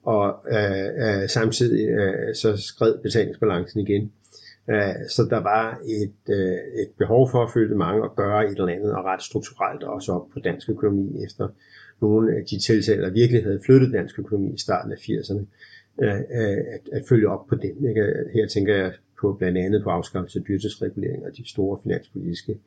[0.03, 4.11] Og øh, øh, samtidig øh, så skred betalingsbalancen igen.
[4.69, 8.51] Øh, Så der var et, øh, et behov for, at følge mange, at gøre et
[8.51, 11.47] eller andet, og ret strukturelt også op på dansk økonomi, efter
[12.01, 15.45] nogle af de tiltag, der virkelig havde flyttet dansk økonomi i starten af 80'erne,
[16.03, 17.87] øh, øh, at, at følge op på dem.
[17.89, 18.13] Ikke?
[18.33, 22.57] Her tænker jeg på blandt andet på afskaffelse af dyrtidsregulering og de store finanspolitiske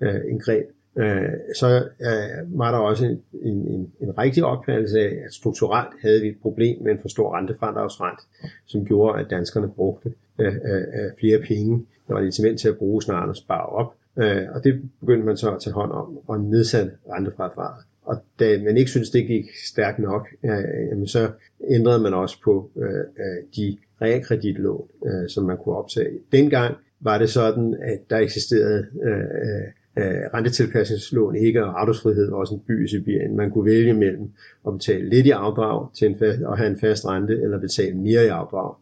[0.00, 0.66] øh, indgreb.
[0.96, 1.68] Øh, så
[2.08, 6.28] øh, var der også en, en, en, en rigtig opfattelse af, at strukturelt havde vi
[6.28, 8.20] et problem med en for stor rentefradragsrent,
[8.66, 11.86] som gjorde, at danskerne brugte øh, øh, øh, flere penge.
[12.08, 13.94] Der var et incitament til at bruge snarere at spare op.
[14.18, 17.84] Øh, og det begyndte man så at tage hånd om og nedsætte rentefradraget.
[18.02, 21.30] Og da man ikke syntes, det gik stærkt nok, øh, jamen så
[21.68, 26.18] ændrede man også på øh, øh de realkreditlån, øh, som man kunne optage.
[26.32, 29.66] Dengang var det sådan, at der eksisterede øh, øh,
[29.98, 33.36] øh, rentetilpasningslån ikke, og afdragsfrihed var også en by i Sibirien.
[33.36, 34.30] Man kunne vælge mellem
[34.66, 37.96] at betale lidt i afdrag til en fast, og have en fast rente, eller betale
[37.96, 38.74] mere i afdrag.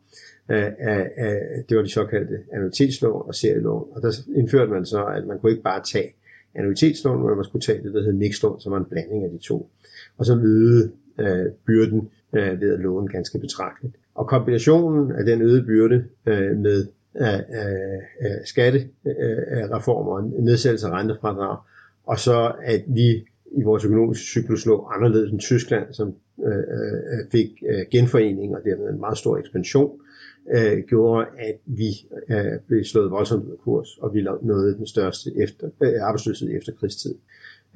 [0.50, 3.88] Øh, af, af, det var de såkaldte annuitetslån og serielån.
[3.92, 6.14] Og der indførte man så, at man kunne ikke bare tage
[6.54, 9.38] annuitetslån, men man skulle tage det, der hed mixlån, som var en blanding af de
[9.38, 9.70] to.
[10.18, 13.96] Og så øgede øh, byrden øh, ved at låne ganske betragteligt.
[14.14, 20.90] Og kombinationen af den øgede byrde øh, med af, af, af skattereformer øh, nedsættelse af
[20.90, 21.58] rentefradrag,
[22.06, 26.14] og så at vi i vores økonomiske cyklus lå anderledes end Tyskland, som
[26.46, 30.00] øh, øh, fik øh, genforening og dermed en meget stor ekspansion,
[30.54, 31.90] øh, gjorde, at vi
[32.30, 36.56] øh, blev slået voldsomt ud af kurs, og vi nåede den største efter, øh, arbejdsløshed
[36.56, 37.14] efter krigstid.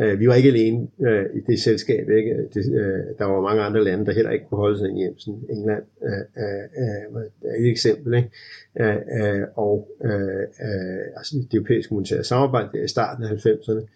[0.00, 2.08] Øh, vi var ikke alene øh, i det selskab.
[2.10, 2.48] Ikke?
[2.54, 5.18] Det, øh, der var mange andre lande, der heller ikke kunne holde sig hjem.
[5.18, 8.14] Sådan England øh, øh, et eksempel.
[8.14, 8.30] Ikke?
[8.80, 13.86] Øh, øh, og øh, øh, altså det europæiske monetære samarbejde der i starten af 90'erne,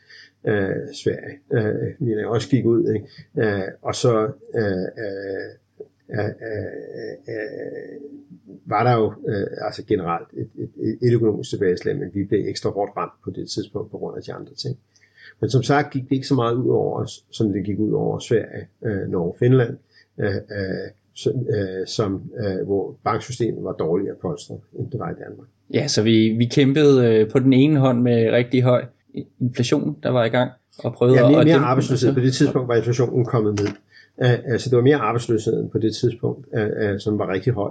[0.50, 2.94] øh, Sverige, øh, mener også gik ud.
[2.94, 3.06] Ikke?
[3.36, 5.50] Øh, og så øh, øh,
[6.18, 6.24] øh,
[7.28, 8.00] øh,
[8.66, 12.70] var der jo øh, altså generelt et, et, et økonomisk tilbageslag, men vi blev ekstra
[12.70, 14.78] hårdt ramt på det tidspunkt på grund af de andre ting.
[15.42, 17.92] Men som sagt gik det ikke så meget ud over os, som det gik ud
[17.92, 19.76] over Sverige, øh, Norge og Finland,
[20.20, 25.14] øh, øh, som, øh, som, øh, hvor banksystemet var dårligere polstret, end det var i
[25.28, 25.48] Danmark.
[25.74, 28.84] Ja, så vi, vi kæmpede øh, på den ene hånd med rigtig høj
[29.40, 32.14] inflation, der var i gang, og prøvede Ja, mere, at mere arbejdsløshed.
[32.14, 33.68] På det tidspunkt var inflationen kommet ned.
[34.16, 37.70] Uh, altså det var mere arbejdsløshed på det tidspunkt, uh, uh, som var rigtig høj.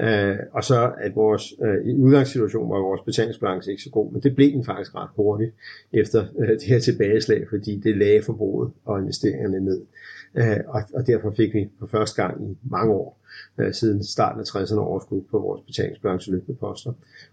[0.00, 4.22] Øh, og så at vores øh, i udgangssituation var vores betalingsbalance ikke så god, men
[4.22, 5.54] det blev den faktisk ret hurtigt
[5.92, 9.80] efter øh, det her tilbageslag, fordi det lagde forbruget og investeringerne ned.
[10.34, 13.20] Øh, og, og derfor fik vi for første gang i mange år
[13.58, 16.58] øh, siden starten af 60'erne overskud på vores betalingsbalance løbende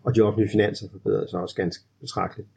[0.04, 2.48] Og de offentlige finanser forbedrede sig også ganske betragteligt.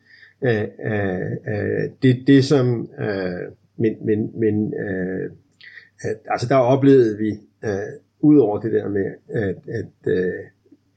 [0.43, 5.31] Øh, øh, øh, det, det som Øh, men, men, men øh,
[6.01, 7.31] at, altså der oplevede vi,
[7.65, 10.33] øh, Udover det der med at, at øh,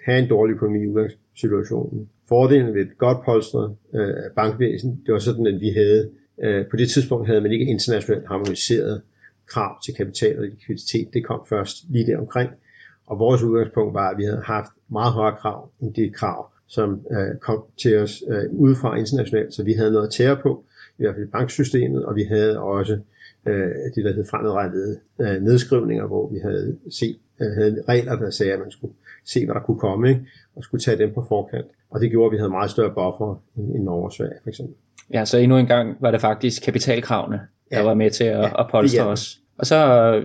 [0.05, 5.19] have en dårlig økonomi i udgangssituationen, fordelen ved et godt polstret øh, bankvæsen, det var
[5.19, 6.09] sådan, at vi havde,
[6.43, 9.01] øh, på det tidspunkt havde man ikke internationalt harmoniseret
[9.47, 11.13] krav til kapital og likviditet.
[11.13, 12.49] Det kom først lige der omkring.
[13.05, 17.05] Og vores udgangspunkt var, at vi havde haft meget højere krav end det krav, som
[17.11, 19.53] øh, kom til os øh, udefra internationalt.
[19.53, 20.63] Så vi havde noget at tære på,
[20.97, 22.99] i hvert fald i banksystemet, og vi havde også
[23.47, 28.29] øh, det, der hed fremadrettede øh, nedskrivninger, hvor vi havde, set, øh, havde regler, der
[28.29, 28.93] sagde, at man skulle
[29.25, 30.21] se, hvad der kunne komme, ikke?
[30.55, 31.65] og skulle tage dem på forkant.
[31.91, 34.49] Og det gjorde, at vi havde meget større buffer end, end Norge og Sverige, for
[34.49, 34.75] eksempel.
[35.13, 37.39] Ja, så endnu en gang var det faktisk kapitalkravene,
[37.71, 37.83] der Ja.
[37.83, 39.07] var med til at, Ja, at polstre hjalp.
[39.09, 39.37] os.
[39.57, 39.75] Og så,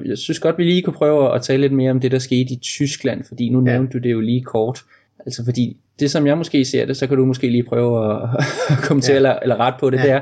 [0.04, 2.52] jeg synes godt, vi lige kunne prøve at tale lidt mere om det, der skete
[2.54, 3.72] i Tyskland, fordi nu Ja.
[3.72, 4.78] nævnte du det jo lige kort.
[5.26, 8.28] Altså fordi, det som jeg måske ser det, så kan du måske lige prøve at,
[8.88, 9.16] kommentere Ja.
[9.16, 10.02] eller, eller ret på det, Ja.
[10.02, 10.20] det er,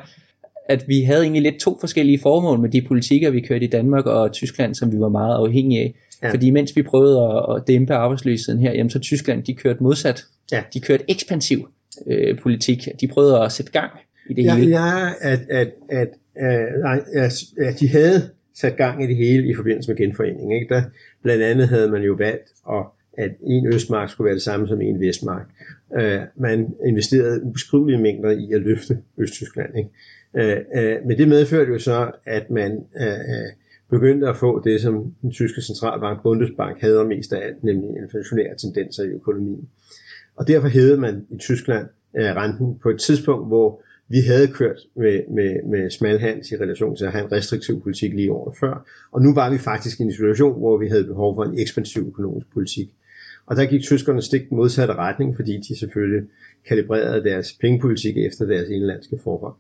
[0.69, 4.07] at vi havde egentlig lidt to forskellige formål med de politikker, vi kørte i Danmark
[4.07, 5.95] og Tyskland, som vi var meget afhængige af.
[6.23, 6.31] Ja.
[6.31, 10.25] Fordi mens vi prøvede at, at dæmpe arbejdsløsheden her, jamen så Tyskland, de kørte modsat.
[10.53, 10.63] Ja.
[10.75, 11.69] De kørte ekspansiv
[12.07, 12.89] øh, politik.
[13.01, 13.91] De prøvede at sætte gang
[14.31, 14.81] i det Ja, hele.
[14.81, 19.49] ja at, at, at, at, nej, at, at de havde sat gang i det hele
[19.49, 20.53] i forbindelse med genforeningen.
[20.53, 20.75] Ikke?
[20.75, 20.83] Der,
[21.23, 22.85] blandt andet havde man jo valgt, at,
[23.19, 25.47] at en østmark skulle være det samme som en vestmark.
[25.99, 29.79] Øh, man investerede ubeskrivelige mængder i at løfte Østtyskland.
[29.79, 29.91] Ikke?
[30.37, 33.53] Øh, øh, men det medførte jo så, at man øh, øh
[33.91, 38.57] begyndte at få det, som den tyske centralbank Bundesbank havde mest af alt, nemlig inflationære
[38.57, 39.69] tendenser i økonomien.
[40.37, 44.81] Og derfor hævede man i Tyskland øh, renten på et tidspunkt, hvor vi havde kørt
[44.97, 48.87] med, med, med smalhands i relation til at have en restriktiv politik lige året før,
[49.13, 52.07] og nu var vi faktisk i en situation, hvor vi havde behov for en ekspansiv
[52.09, 52.89] økonomisk politik.
[53.47, 56.29] Og der gik tyskerne stik den modsatte retning, fordi de selvfølgelig
[56.69, 59.55] kalibrerede deres pengepolitik efter deres indlandske forhold.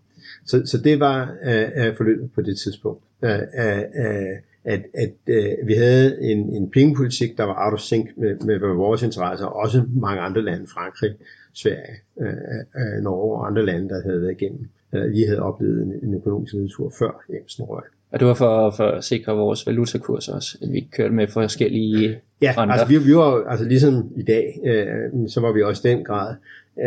[0.46, 3.02] Så, så det var uh, forløbet på det tidspunkt.
[3.22, 7.80] Uh, uh, uh, at, at uh, vi havde en, en pengepolitik, der var out of
[7.80, 11.14] sync med, med vores interesser, og også mange andre lande, Frankrig,
[11.54, 14.68] Sverige, uh, uh, Norge og andre lande, der havde været igennem.
[14.92, 17.82] Uh, vi havde oplevet en, en økonomisk nedtur før Jensen røg.
[18.12, 22.20] Og det var for, for at sikre vores valutakurs også, at vi kørte med forskellige
[22.42, 22.72] Ja, renter.
[22.72, 26.34] altså vi, vi var altså ligesom i dag, øh, så var vi også den grad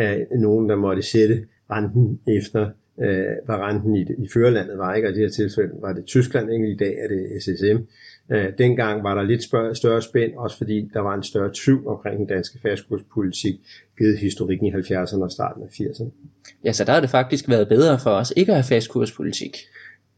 [0.02, 2.70] øh, nogen, der måtte sætte renten efter
[3.00, 5.08] øh, hvad renten i, i førerlandet var, ikke?
[5.08, 6.70] og i det her tilfælde var det Tyskland, ikke?
[6.70, 7.78] i dag er det SSM.
[8.32, 11.86] Øh, dengang var der lidt større, større spænd, også fordi der var en større tvivl
[11.86, 13.54] omkring den danske fastkurspolitik,
[13.98, 16.10] givet historikken i 70'erne og starten af 80'erne.
[16.64, 19.56] Ja, så der har det faktisk været bedre for os ikke at have fastkurspolitik.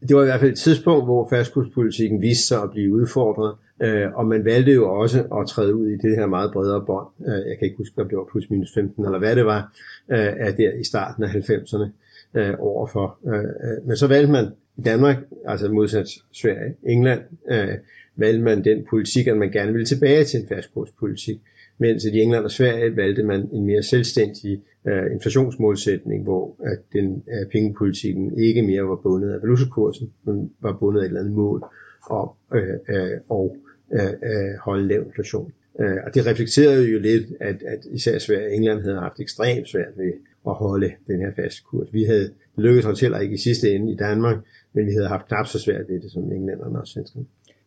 [0.07, 4.13] Det var i hvert fald et tidspunkt, hvor fastkurspolitikken viste sig at blive udfordret, øh,
[4.13, 7.07] og man valgte jo også at træde ud i det her meget bredere bånd.
[7.27, 9.73] Øh, jeg kan ikke huske, om det var plus minus 15 eller hvad det var,
[10.11, 11.89] øh, der i starten af 90'erne
[12.33, 13.17] øh, overfor.
[13.27, 14.45] Øh, øh, men så valgte man
[14.77, 17.77] i Danmark, altså modsat Sverige, England, øh,
[18.15, 21.41] valgte man den politik, at man gerne ville tilbage til en fastkurspolitik.
[21.77, 27.23] Mens i England og Sverige valgte man en mere selvstændig øh, inflationsmålsætning, hvor at den
[27.27, 31.35] øh, pengepolitikken ikke mere var bundet af valutakursen, men var bundet af et eller andet
[31.35, 31.63] mål
[32.09, 33.57] om øh, øh, og
[33.93, 35.51] øh, øh, holde lav inflation.
[35.79, 39.69] Øh, og det reflekterede jo lidt, at, at især Sverige og England havde haft ekstremt
[39.69, 40.13] svært ved
[40.47, 41.87] at holde den her faste kurs.
[41.93, 44.37] Vi havde lykkedes os heller ikke i sidste ende i Danmark,
[44.73, 47.25] men vi havde haft knap så svært ved det som englænderne og svenskerne.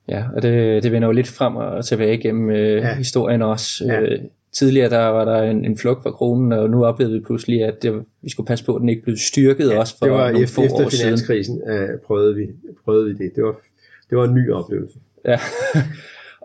[0.09, 2.95] Ja, og det, det vender jo lidt frem og tilbage gennem øh, ja.
[2.95, 3.85] historien også.
[3.85, 4.01] Ja.
[4.01, 4.19] Øh,
[4.53, 7.83] tidligere der var der en, en flugt fra kronen, og nu oplevede vi pludselig, at
[7.83, 10.31] det, vi skulle passe på, at den ikke blev styrket ja, også for det var
[10.31, 12.47] nogle efter, få efter år finanskrisen øh, prøvede, vi,
[12.85, 13.33] prøvede vi det.
[13.37, 13.57] Det var,
[14.11, 14.99] det var en ny oplevelse.
[15.25, 15.39] Ja.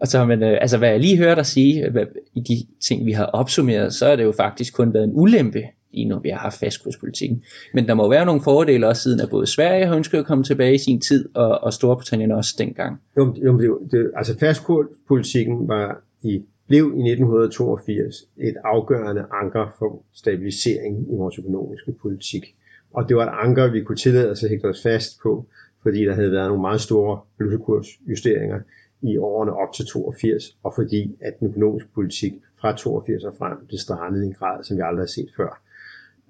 [0.02, 3.06] Og så, men, øh, altså, hvad jeg lige hørte dig sige, hvad, i de ting,
[3.06, 6.30] vi har opsummeret, så er det jo faktisk kun været en ulempe, lige nu vi
[6.30, 7.44] har haft fastkurspolitikken.
[7.74, 10.44] Men der må være nogle fordele også siden, at både Sverige har ønsket at komme
[10.44, 13.02] tilbage i sin tid, og, og Storbritannien også dengang.
[13.18, 20.04] Jo, jo det, det, altså fastkurspolitikken var i blev i 1982 et afgørende anker for
[20.14, 22.56] stabilisering i vores økonomiske politik.
[22.94, 25.46] Og det var et anker, vi kunne tillade os at hægte os fast på,
[25.84, 28.60] fordi der havde været nogle meget store valutakursjusteringer
[29.02, 33.58] i årene op til 82, og fordi at den økonomiske politik fra 82 og frem
[33.68, 35.62] blev strammet i en grad, som vi aldrig har set før.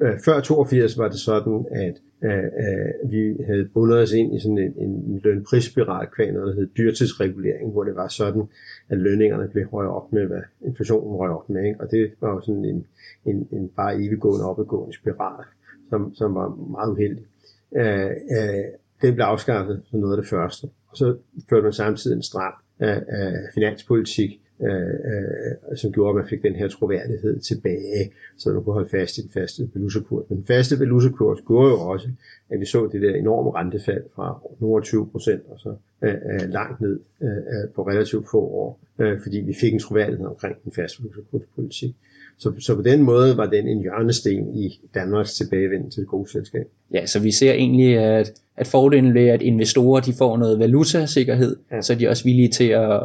[0.02, 4.40] Øh, før 82 var det sådan, at øh, øh, vi havde bundet os ind i
[4.40, 8.44] sådan en, en lønprisspiral kvæg noget, der hed dyrtidsregulering, hvor det var sådan,
[8.90, 11.64] at lønningerne blev højere op med, hvad inflationen røg op med.
[11.64, 11.80] Ikke?
[11.80, 12.86] Og det var jo sådan en,
[13.26, 15.46] en, en bare eviggående opadgående spiral,
[15.90, 17.26] som, som var meget uheldig.
[17.76, 18.66] Øh, øh,
[19.02, 20.68] den blev afskaffet som noget af det første.
[20.88, 21.18] Og så
[21.50, 24.72] førte man samtidig en stram øh, øh, finanspolitik, øh,
[25.72, 29.18] øh, som gjorde, at man fik den her troværdighed tilbage, så man kunne holde fast
[29.18, 30.26] i den faste valutakurs.
[30.30, 32.10] Men den faste valutakurs gjorde jo også,
[32.50, 36.50] at vi så det der enorme rentefald fra nogle 20 procent og så øh, øh,
[36.50, 40.56] langt ned øh, øh, på relativt få år, øh, fordi vi fik en troværdighed omkring
[40.64, 41.96] den faste valutakurspolitik.
[42.38, 46.32] Så, så på den måde var den en hjørnesten i Danmarks tilbagevend til det gode
[46.32, 46.68] selskab.
[46.94, 51.56] Ja, så vi ser egentlig, at, at fordelen ved, at investorer de får noget valutasikkerhed,
[51.72, 51.82] ja.
[51.82, 53.02] så er de også villige til at,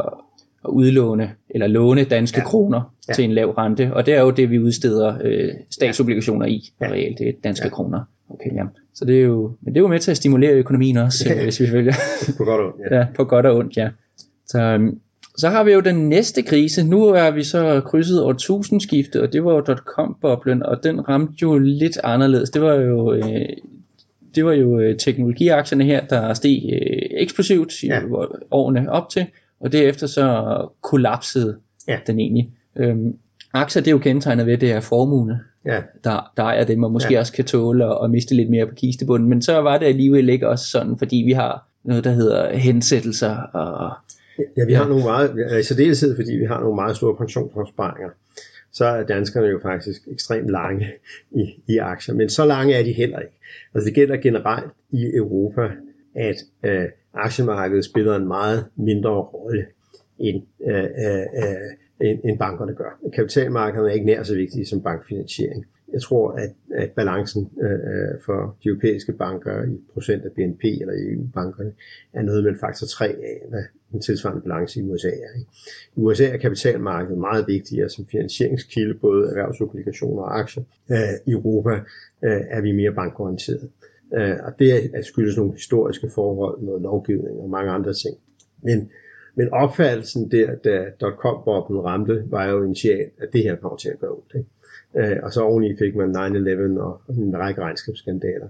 [0.65, 2.45] at udlåne eller låne danske ja.
[2.45, 3.13] kroner ja.
[3.13, 3.91] til en lav rente.
[3.95, 6.87] Og det er jo det, vi udsteder øh, statsobligationer i, ja.
[6.87, 7.71] reelt det er danske ja.
[7.71, 8.01] kroner.
[8.31, 8.65] Okay, ja.
[8.95, 11.43] Så det er jo, men det er jo med til at stimulere økonomien også, ja.
[11.43, 11.93] hvis vi følger.
[12.39, 12.97] på godt og ondt, ja.
[12.97, 13.07] ja.
[13.17, 13.89] på godt og ondt, ja.
[14.47, 14.99] Så, øhm,
[15.37, 16.85] så har vi jo den næste krise.
[16.85, 21.35] Nu er vi så krydset over tusindskiftet, og det var jo dot-com-boblen, og den ramte
[21.43, 22.51] jo lidt anderledes.
[22.51, 23.49] Det var jo, øh,
[24.35, 28.01] det var jo øh, teknologiaktierne her, der steg øh, eksplosivt i ja.
[28.51, 29.27] årene op til,
[29.65, 31.57] og derefter så kollapsede
[31.89, 31.99] ja.
[32.07, 32.51] den egentlig.
[32.77, 33.17] Øhm,
[33.53, 35.83] aktier, det er jo kendetegnet ved, at det er formue, ja.
[36.05, 37.21] der, der er det, man måske ja.
[37.21, 39.29] også kan tåle at, at miste lidt mere på kistebunden.
[39.29, 43.37] Men så var det alligevel ikke også sådan, fordi vi har noget, der hedder hensættelser
[43.37, 43.93] og
[44.57, 48.11] Ja, vi har nogle meget, i særdeleshed fordi vi har nogle meget store pensionsopsparinger,
[48.73, 50.93] så er danskerne jo faktisk ekstremt lange
[51.31, 52.15] i, i aktier.
[52.15, 53.39] Men så lange er de heller ikke.
[53.75, 55.71] Altså det gælder generelt i Europa,
[56.15, 59.67] at øh, aktiemarkedet spiller en meget mindre rolle
[60.19, 62.99] end, øh, øh, end, end bankerne gør.
[63.15, 65.67] Kapitalmarkederne er ikke nær så vigtige som bankfinansiering.
[65.93, 70.65] Jeg tror, at, at balancen øh, øh for de europæiske banker i procent af BNP
[70.65, 71.73] eller EU-bankerne
[72.13, 75.39] er noget med faktor 3 af, hvad den tilsvarende balance i USA er.
[75.39, 75.51] Ikke?
[75.97, 80.65] I USA er kapitalmarkedet meget vigtigere som finansieringskilde, både erhvervsobligationer og aktier.
[80.91, 80.97] Øh,
[81.27, 81.71] I Europa
[82.25, 83.69] øh, er vi mere bankorienterede.
[83.85, 88.17] Øh, Øh, og det er skyldes nogle historiske forhold, noget lovgivning og mange andre ting.
[88.63, 88.91] Men
[89.37, 93.99] men opfattelsen der, da dotcom-boblen ramte, var jo initialt, at det her kommer til at
[93.99, 94.35] gøre ondt.
[94.35, 95.15] Ikke?
[95.15, 98.49] Øh, og så oveni fik man 9-11 og en række regnskabsskandaler.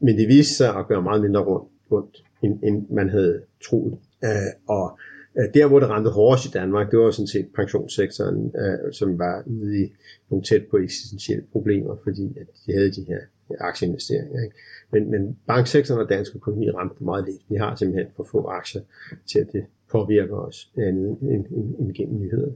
[0.00, 3.98] Men det viste sig at gøre meget mindre rundt, rundt end, end man havde troet.
[4.24, 4.98] Øh, og
[5.38, 9.18] øh, der, hvor det ramte hårdest i Danmark, det var sådan set pensionssektoren, øh, som
[9.18, 9.92] var ude i
[10.30, 14.42] nogle tæt på eksistentielle problemer, fordi at de havde de her Øh, aktieinvesteringer.
[14.42, 14.56] Ikke?
[14.90, 17.42] Men, men banksektoren og dansk økonomi ramte meget lidt.
[17.48, 18.82] Vi har simpelthen for få aktier
[19.26, 22.52] til, at det påvirker os andet end, end, end gennem nyheder.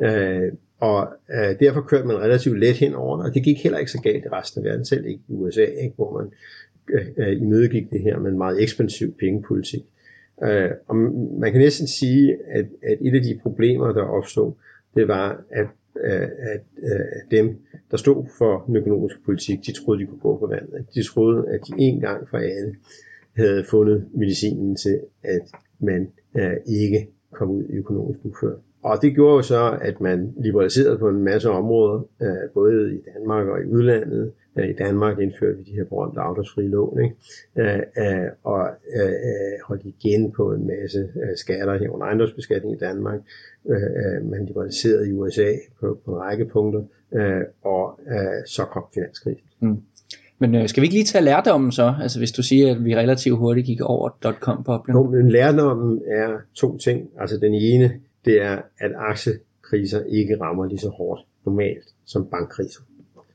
[0.00, 3.78] Øh, og øh, derfor kørte man relativt let hen over det, og det gik heller
[3.78, 6.32] ikke så galt i resten af verden, selv ikke i USA, ikke, hvor man
[6.92, 9.82] øh, øh, imødegik det her med en meget ekspansiv pengepolitik.
[10.44, 10.96] Øh, og
[11.40, 14.52] man kan næsten sige, at, at et af de problemer, der opstod,
[14.94, 15.66] det var, at,
[16.04, 17.58] øh, at øh, dem,
[17.92, 20.86] der stod for den økonomiske politik, de troede, de kunne gå på vandet.
[20.94, 22.76] De troede, at de en gang for alle
[23.36, 25.42] havde fundet medicinen til, at
[25.78, 28.56] man øh, ikke kom ud i økonomisk ufør.
[28.82, 32.98] Og det gjorde jo så, at man liberaliserede på en masse områder, øh, både i
[33.14, 34.32] Danmark og i udlandet.
[34.58, 37.16] Øh, I Danmark indførte vi de her berømte afdragsfri lån, ikke?
[37.56, 39.12] Øh, øh, og øh,
[39.64, 43.20] holdt igen på en masse øh, skatter her under ejendomsbeskatning i Danmark.
[43.70, 46.82] Øh, man liberaliserede i USA på, på en række punkter,
[47.14, 49.46] øh, og øh, så kom finanskrisen.
[49.60, 49.76] Mm.
[50.38, 51.94] Men øh, skal vi ikke lige tage lærdommen så?
[52.02, 54.96] Altså hvis du siger, at vi relativt hurtigt gik over dot-com-boblen.
[54.96, 57.10] Jo, men lærdommen er to ting.
[57.20, 57.92] Altså den ene,
[58.24, 62.80] det er, at aktiekriser ikke rammer lige så hårdt normalt som bankkriser.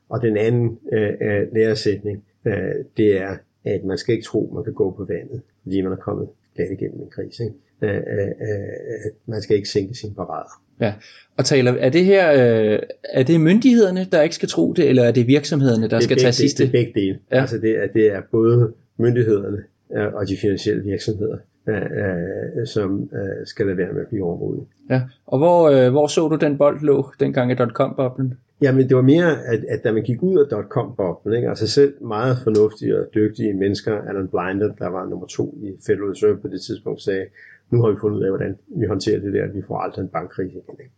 [0.10, 2.54] Og den anden øh, øh, læresætning, øh,
[2.98, 5.96] det er, at man skal ikke tro, man kan gå på vandet, fordi man er
[5.96, 7.44] kommet glat igennem en krise.
[7.44, 7.56] Ikke?
[7.82, 10.62] Øh, øh, øh, man skal ikke sænke sin parader.
[10.82, 10.94] Ja,
[11.38, 15.04] og taler, er det her, øh, er det myndighederne, der ikke skal tro det, eller
[15.04, 16.64] er det virksomhederne, der skal tage sidste?
[16.64, 17.20] Det er begge dele.
[17.32, 17.42] Ja.
[17.42, 19.58] Altså det er, det er både myndighederne
[19.96, 24.66] øh, og de finansielle virksomheder, øh, som øh, skal lade være med at blive overmodige.
[24.90, 28.34] Ja, og hvor, øh, hvor så du den bold lå dengang i dot-com-boblen?
[28.62, 31.50] Jamen det var mere, at, at da man gik ud af dot-com-boblen, ikke?
[31.50, 36.10] altså selv meget fornuftige og dygtige mennesker, Alan Blinder, der var nummer to i Federal
[36.10, 37.26] Reserve på det tidspunkt, sagde,
[37.70, 40.02] nu har vi fundet ud af, hvordan vi håndterer det der, at vi får aldrig
[40.02, 40.76] en bankkrise igen.
[40.80, 40.94] Ikke?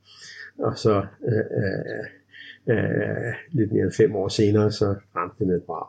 [0.60, 5.56] Og så øh, øh, øh, lidt mere end fem år senere, så ramte det med
[5.56, 5.88] et brag.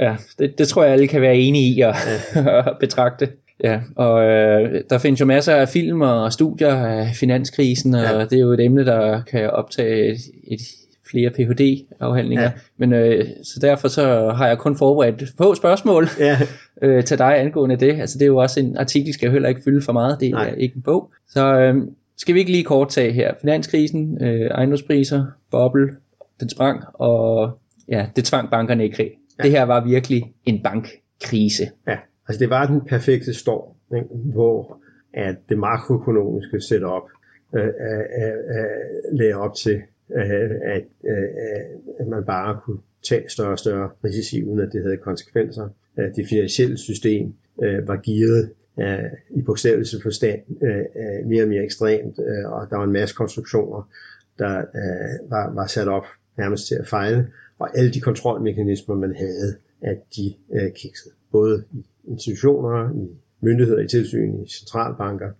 [0.00, 1.94] Ja, det, det tror jeg alle kan være enige i at,
[2.34, 2.58] ja.
[2.70, 3.28] at betragte.
[3.64, 8.24] Ja, og øh, der findes jo masser af film og studier af finanskrisen, og ja.
[8.24, 10.60] det er jo et emne, der kan optage et, et
[11.10, 12.42] flere Ph.D.-afhandlinger.
[12.42, 12.52] Ja.
[12.76, 16.38] Men øh, så derfor så har jeg kun forberedt få spørgsmål ja.
[16.82, 18.00] øh, til dig angående det.
[18.00, 20.20] Altså det er jo også en artikel, skal heller ikke fylde for meget.
[20.20, 20.48] Det Nej.
[20.48, 21.10] er ikke en bog.
[21.28, 21.74] Så øh,
[22.16, 23.32] skal vi ikke lige kort tage her.
[23.40, 25.88] Finanskrisen, øh, ejendomspriser, boble,
[26.40, 27.50] den sprang, og
[27.88, 29.10] ja, det tvang bankerne i krig.
[29.38, 29.42] Ja.
[29.42, 31.64] Det her var virkelig en bankkrise.
[31.88, 31.96] Ja,
[32.28, 34.08] altså det var den perfekte storm, ikke?
[34.14, 34.80] hvor
[35.12, 37.02] at det makroøkonomiske setup
[37.54, 37.70] øh, øh,
[38.22, 41.64] øh, øh, lagde op til Øh, at, øh, øh,
[42.00, 45.68] at man bare kunne tage større og større risici, uden at det havde konsekvenser.
[45.98, 48.52] Øh, det finansielle system øh, var givet
[49.30, 50.40] i bogstavelse forstand
[51.26, 53.90] mere og mere ekstremt, og der var en masse konstruktioner,
[54.38, 54.64] der
[55.28, 56.04] var, var sat op
[56.38, 57.26] nærmest til at fejle,
[57.58, 60.34] og alle de kontrolmekanismer, man havde, at de
[60.74, 61.14] kiksede.
[61.32, 63.08] Både i institutioner, i
[63.40, 65.30] myndigheder, i tilsyn, i centralbanker,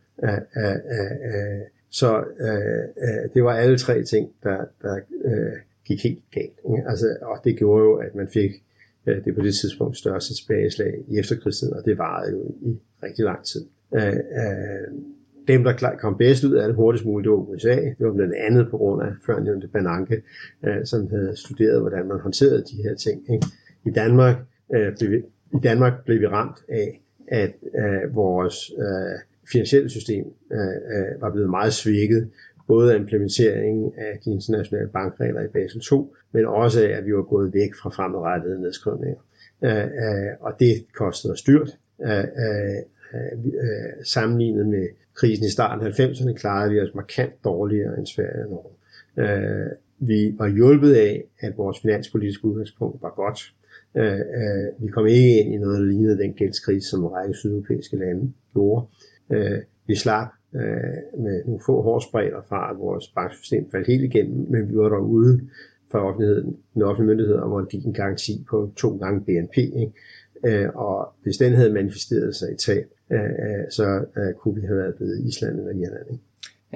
[1.90, 6.58] så øh, øh, det var alle tre ting, der, der øh, gik helt galt.
[6.70, 6.88] Ikke?
[6.88, 8.50] Altså, og det gjorde jo, at man fik
[9.06, 13.24] øh, det på det tidspunkt største tilbageslag i efterkrigstiden, og det varede jo i rigtig
[13.24, 13.66] lang tid.
[13.94, 14.88] Øh, øh,
[15.48, 17.74] dem, der kom bedst ud af det hurtigst muligt, det var USA.
[17.74, 20.22] Det var blandt andet på grund af førnævnte Bananke,
[20.66, 23.30] øh, som havde studeret, hvordan man håndterede de her ting.
[23.34, 23.46] Ikke?
[23.84, 24.36] I Danmark
[24.74, 25.22] øh, blev
[25.54, 29.18] i Danmark blev vi ramt af, at øh, vores øh,
[29.52, 32.30] finansielle system øh, øh, var blevet meget svækket,
[32.66, 37.14] både af implementeringen af de internationale bankregler i Basel 2, men også af, at vi
[37.14, 39.20] var gået væk fra fremadrettede nedskrivninger.
[39.64, 41.78] Øh, øh, og det kostede os dyrt.
[42.02, 42.82] Øh, øh,
[43.14, 48.44] øh, sammenlignet med krisen i starten af 90'erne klarede vi os markant dårligere end Sverige
[48.44, 48.72] og Norge.
[49.16, 53.52] Øh, vi var hjulpet af, at vores finanspolitiske udgangspunkt var godt.
[53.96, 57.34] Øh, øh, vi kom ikke ind i noget, der lignede den gældskrise, som en række
[57.34, 58.86] sydeuropæiske lande gjorde.
[59.30, 64.46] Øh, vi slap øh, med nogle få hårdsbredder fra, at vores banksystem faldt helt igennem,
[64.50, 65.40] men vi var derude
[65.90, 69.56] for offentligheden, den offentlige myndighed om at give en garanti på to gange BNP.
[69.58, 69.92] Ikke?
[70.46, 74.66] Øh, og hvis den havde manifesteret sig i tab, øh, øh, så øh, kunne vi
[74.66, 76.06] have været blevet Island eller Irland.
[76.10, 76.24] Ikke?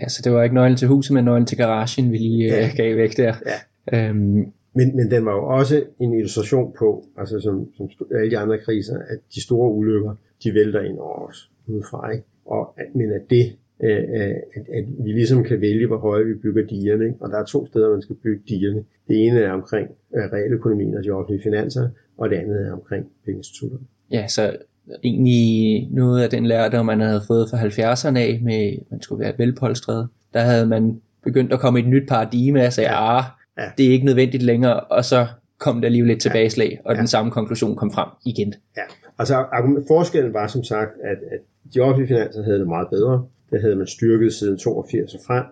[0.01, 2.67] Ja, så det var ikke nøglen til huset, men nøglen til garagen, vi lige ja.
[2.67, 3.35] øh, gav væk der.
[3.47, 4.09] Ja.
[4.09, 4.53] Øhm.
[4.75, 8.59] Men, men den var jo også en illustration på, altså som, som alle de andre
[8.59, 10.15] kriser, at de store ulykker,
[10.45, 12.11] de vælter ind over os udefra.
[12.11, 12.25] Ikke?
[12.45, 16.35] Og, men at det Øh, øh, at, at vi ligesom kan vælge, hvor høje vi
[16.35, 17.05] bygger dierne.
[17.05, 17.17] Ikke?
[17.21, 18.85] Og der er to steder, man skal bygge dierne.
[19.09, 23.07] Det ene er omkring øh, realøkonomien og de offentlige finanser, og det andet er omkring
[23.25, 23.85] pengeinstitutterne.
[24.11, 24.57] Ja, så
[25.05, 29.25] egentlig noget af den lærdom, man havde fået fra 70'erne af, med at man skulle
[29.25, 33.25] være velpolstret, der havde man begyndt at komme i et nyt paradigme, og sagde, ah,
[33.61, 33.71] ja.
[33.79, 35.27] det er ikke nødvendigt længere, og så
[35.59, 36.99] kom der alligevel lidt tilbageslag, og ja.
[37.01, 38.55] den samme konklusion kom frem igen.
[38.77, 38.83] Ja,
[39.19, 39.45] altså
[39.89, 41.41] forskellen var som sagt, at, at
[41.75, 45.45] de offentlige finanser havde det meget bedre, det havde man styrket siden 82 og frem.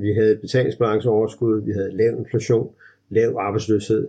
[0.00, 2.70] Vi havde et betalingsbalanceoverskud, vi havde lav inflation,
[3.10, 4.08] lav arbejdsløshed,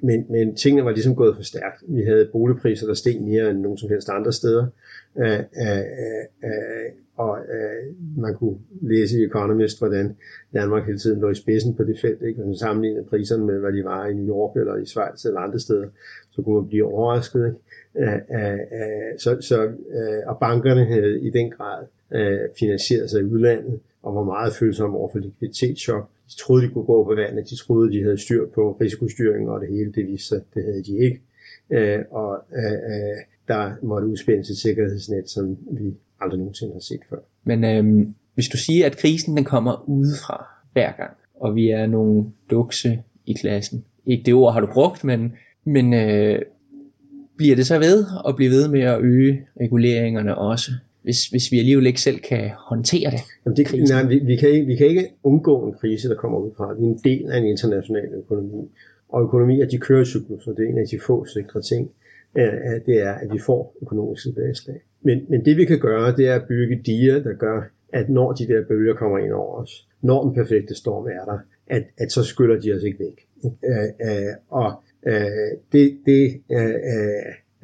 [0.00, 1.82] men, men tingene var ligesom gået for stærkt.
[1.88, 4.66] Vi havde boligpriser, der steg mere end nogen som helst andre steder,
[7.16, 10.16] og øh, man kunne læse i Economist, hvordan
[10.52, 12.38] Danmark hele tiden lå i spidsen på det felt, ikke?
[12.38, 15.40] Hvis man sammenlignede priserne med, hvad de var i New York eller i Schweiz eller
[15.40, 15.86] andre steder,
[16.30, 17.46] så kunne man blive overrasket.
[17.46, 17.58] Ikke?
[19.18, 24.14] Så, så, øh, og bankerne havde i den grad øh, finansieret sig i udlandet, og
[24.14, 26.08] var meget følsomme over for likviditetschok.
[26.28, 29.60] De troede, de kunne gå på vandet, de troede, de havde styr på risikostyringen, og
[29.60, 31.20] det hele det viste sig, det havde de ikke.
[32.10, 32.44] Og
[33.48, 37.18] der måtte udspændes et sikkerhedsnet, som vi aldrig nogensinde har set før.
[37.44, 41.86] Men øhm, hvis du siger, at krisen den kommer udefra hver gang, og vi er
[41.86, 45.32] nogle dukse i klassen, ikke det ord har du brugt, men,
[45.64, 46.38] men øh,
[47.36, 50.70] bliver det så ved at blive ved med at øge reguleringerne også,
[51.02, 53.20] hvis, hvis vi alligevel ikke selv kan håndtere det?
[53.44, 56.38] Jamen det nej, vi, vi, kan ikke, vi kan ikke undgå en krise, der kommer
[56.38, 56.74] ud fra.
[56.74, 58.70] Vi er en del af en international økonomi.
[59.08, 60.52] Og økonomier, de kører i cykluser.
[60.52, 61.90] Det er en af de få sikre ting.
[62.86, 64.80] Det er, at vi får økonomisk tilbageslag.
[65.02, 68.32] Men, men det vi kan gøre, det er at bygge diger, der gør, at når
[68.32, 72.12] de der bølger kommer ind over os, når den perfekte storm er der, at, at
[72.12, 73.26] så skyller de os ikke væk.
[73.44, 76.74] Øh, øh, og Øh, det det øh,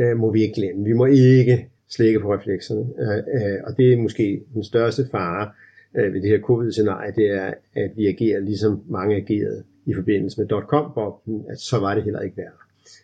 [0.01, 0.85] øh, må vi ikke glemme.
[0.85, 2.87] Vi må ikke slække på reflekserne.
[2.99, 5.51] Øh, øh, og det er måske den største fare
[5.97, 10.41] øh, ved det her covid-scenarie, det er, at vi agerer ligesom mange agerede i forbindelse
[10.41, 12.37] med dot-com-boblen, at så var det heller ikke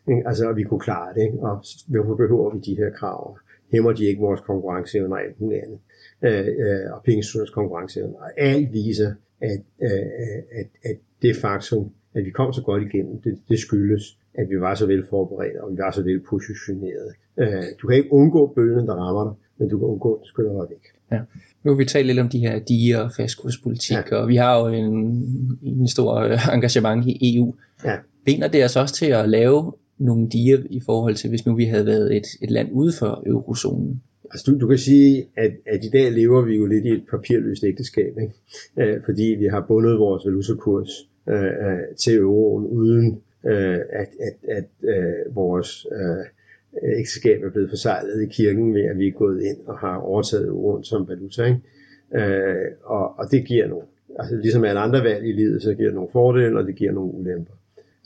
[0.07, 0.23] værd.
[0.27, 1.39] Altså, at vi kunne klare det, ikke?
[1.41, 3.39] og hvorfor behøver vi de her krav?
[3.73, 5.79] Hæmmer de ikke vores konkurrenceevne og alt muligt andet?
[6.23, 8.17] Øh, øh, og pengeinstitutters konkurrenceevne.
[8.19, 13.21] Og alt viser, at, øh, at, at det faktum, at vi kom så godt igennem,
[13.23, 17.15] det, det skyldes, at vi var så vel forberedt, og vi var så vel positioneret.
[17.39, 20.29] Øh, du kan ikke undgå bølgen, der rammer dig, men du kan undgå, at det
[20.29, 20.85] skyller dig væk.
[21.15, 21.21] Ja.
[21.65, 24.17] Nu har vi talt lidt om de her diger og fastkurspolitik, ja.
[24.17, 24.89] og vi har jo en,
[25.63, 27.55] en stor øh, engagement i EU.
[27.85, 27.97] Ja.
[28.25, 31.65] Binder det os også til at lave nogle diger i forhold til, hvis nu vi
[31.65, 34.03] havde været et, et land ude for eurozonen?
[34.31, 37.05] Altså du, du kan sige, at, at i dag lever vi jo lidt i et
[37.11, 38.35] papirløst ægteskab, ikke?
[38.79, 40.91] Øh, fordi vi har bundet vores valutakurs
[41.29, 46.25] øh, øh til euroen uden øh, at, at, at øh, vores øh,
[46.83, 50.47] ægteskab er blevet forsejlet i kirken ved, at vi er gået ind og har overtaget
[50.47, 51.45] euroen som valuta.
[51.45, 51.61] Ikke?
[52.15, 53.87] Øh, og, og det giver nogle,
[54.19, 56.93] altså ligesom alle andre valg i livet, så giver det nogle fordele, og det giver
[56.93, 57.53] nogle ulemper.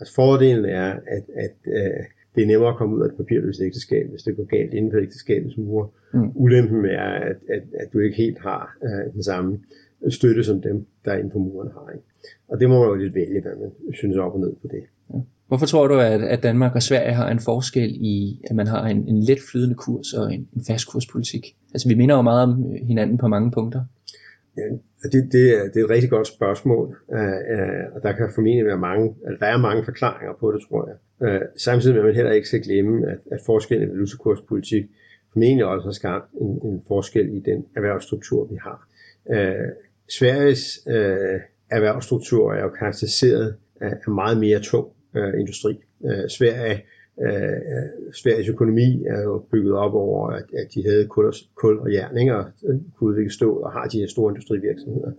[0.01, 2.05] Altså fordelen er, at, at øh,
[2.35, 4.93] det er nemmere at komme ud af et papirløst ægteskab, hvis det går galt inden
[4.93, 5.89] for ægteskabets mure.
[6.15, 6.31] Mm.
[6.35, 9.61] Ulempen er, at, at, at du ikke helt har øh, den samme
[10.09, 11.91] støtte, som dem, der inden for muren har.
[11.95, 12.05] Ikke?
[12.49, 14.83] Og det må man jo lidt vælge, hvad man synes op og ned på det.
[15.49, 18.87] Hvorfor tror du, at, at Danmark og Sverige har en forskel i, at man har
[18.87, 21.57] en, en let flydende kurs og en, en fast kurspolitik?
[21.75, 23.85] Altså vi minder jo meget om øh, hinanden på mange punkter.
[24.57, 24.63] Ja,
[25.13, 27.19] det, det, er, det er et rigtig godt spørgsmål, uh,
[27.55, 30.91] uh, og der kan formentlig være mange, altså der er mange forklaringer på det, tror
[30.91, 30.97] jeg.
[31.29, 34.85] Uh, samtidig med, at man heller ikke skal glemme, at, at forskellen i valutakurspolitik
[35.33, 38.89] formentlig også har skabt en, en forskel i den erhvervsstruktur, vi har.
[39.25, 39.69] Uh,
[40.19, 41.41] Sveriges uh,
[41.71, 45.79] erhvervsstruktur er jo karakteriseret af meget mere tung øh, industri.
[46.05, 46.85] Øh, Sverige,
[47.21, 51.79] øh, Sveriges økonomi er jo bygget op over, at, at de havde kul og, kul
[51.79, 52.37] og jern, ikke?
[52.37, 55.13] og øh, kunne udvikle stål og har de her store industrivirksomheder.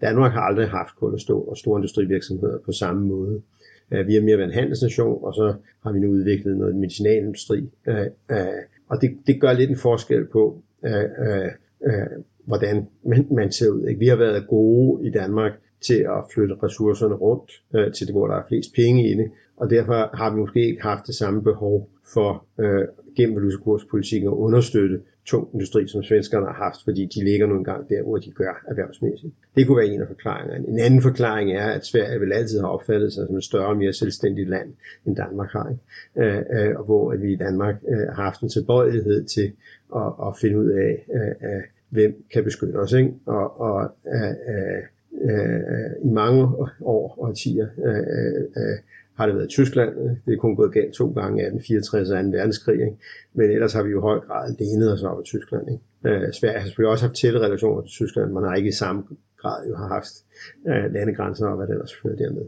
[0.00, 3.42] Danmark har aldrig haft kul og stål og store industrivirksomheder på samme måde.
[3.90, 7.70] Øh, vi har mere været en handelsnation, og så har vi nu udviklet noget medicinalindustri.
[7.88, 11.50] Øh, øh, og det, det gør lidt en forskel på, øh, øh,
[11.86, 12.06] øh
[12.44, 13.86] hvordan man, man ser ud.
[13.86, 13.98] Ikke?
[13.98, 15.52] Vi har været gode i Danmark
[15.86, 19.30] til at flytte ressourcerne rundt øh, til det, hvor der er flest penge i det,
[19.56, 22.84] og derfor har vi måske ikke haft det samme behov for øh,
[23.16, 27.88] gennem valutakurspolitikken at understøtte tung industri, som svenskerne har haft, fordi de ligger nu engang
[27.88, 29.34] der, hvor de gør erhvervsmæssigt.
[29.56, 30.68] Det kunne være en af forklaringerne.
[30.68, 33.76] En anden forklaring er, at Sverige vil altid have opfattet sig som et større og
[33.76, 34.74] mere selvstændigt land,
[35.06, 35.68] end Danmark har.
[35.70, 36.30] Ikke?
[36.30, 39.52] Øh, øh, og hvor at vi i Danmark øh, har haft en tilbøjelighed til
[39.96, 42.92] at, at finde ud af, øh, øh, hvem kan beskytte os.
[42.92, 43.12] Ikke?
[43.26, 44.82] Og, og øh, øh
[45.22, 48.78] øh, i mange år og årtier øh, øh,
[49.16, 49.90] har det været Tyskland.
[50.26, 52.30] Det er kun gået galt to gange i 1864 og 2.
[52.36, 52.80] verdenskrig.
[52.80, 52.96] Ikke?
[53.34, 55.64] Men ellers har vi jo i høj grad lænet os op af Tyskland.
[55.72, 55.84] Ikke?
[56.06, 58.32] Øh, Sverige har selvfølgelig også haft tætte relationer til Tyskland.
[58.32, 59.02] Man har ikke i samme
[59.42, 60.14] grad jo har haft
[60.68, 62.42] øh, landegrænser og hvad det ellers fører dermed.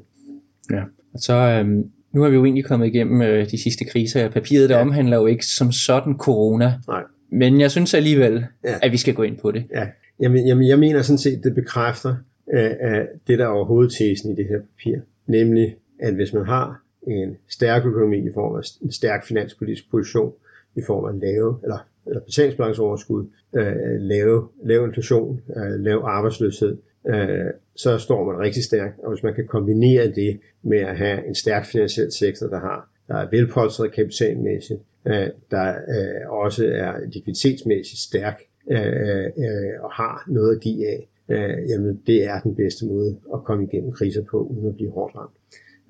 [0.71, 0.83] Ja,
[1.15, 4.31] og så øhm, nu har vi jo egentlig kommet igennem øh, de sidste kriser.
[4.31, 4.83] Papiret der ja.
[4.83, 6.73] omhandler jo ikke som sådan corona.
[6.89, 7.03] Nej.
[7.33, 8.75] Men jeg synes alligevel, ja.
[8.83, 9.65] at vi skal gå ind på det.
[9.75, 9.87] Ja,
[10.23, 12.17] jamen, jamen jeg mener sådan set, det bekræfter
[12.55, 14.99] øh, det, der er overhovedet i det her papir.
[15.27, 20.33] Nemlig, at hvis man har en stærk økonomi i form af en stærk finanspolitisk position,
[20.77, 23.27] i form af lave, eller, eller betalingsbalanceoverskud,
[23.57, 26.77] øh, lave, lave inflation, øh, lav arbejdsløshed,
[27.09, 28.99] øh, så står man rigtig stærkt.
[28.99, 32.89] Og hvis man kan kombinere det med at have en stærk finansiel sektor, der har
[33.09, 38.41] der er velpolstret kapitalmæssigt, øh, der øh, også er likviditetsmæssigt stærk
[38.71, 42.87] øh, øh, øh og har noget at give af, øh, jamen det er den bedste
[42.87, 45.37] måde at komme igennem kriser på, uden at blive hårdt ramt.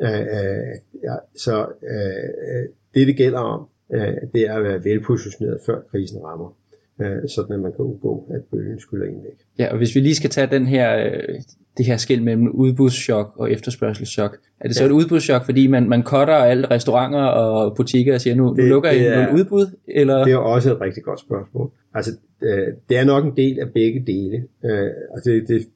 [0.02, 4.84] Øh, øh ja, så øh, øh, det, det gælder om, øh, det er at være
[4.84, 6.56] velpositioneret, før krisen rammer.
[7.00, 9.38] Øh, sådan at man kan undgå, at bølgen skylder en væk.
[9.58, 11.34] Ja, og hvis vi lige skal tage den her, øh,
[11.78, 14.36] det her skil mellem udbudschok og efterspørgselschok.
[14.60, 14.88] Er det så ja.
[14.88, 18.68] et udbudschok, fordi man, man cutter alle restauranter og butikker og siger, nu, det, nu
[18.68, 19.66] lukker I nogle udbud?
[19.88, 20.24] Eller?
[20.24, 21.70] Det er også et rigtig godt spørgsmål.
[21.94, 22.10] Altså,
[22.42, 24.44] øh, det er nok en del af begge dele.
[24.64, 25.66] Øh, og det, det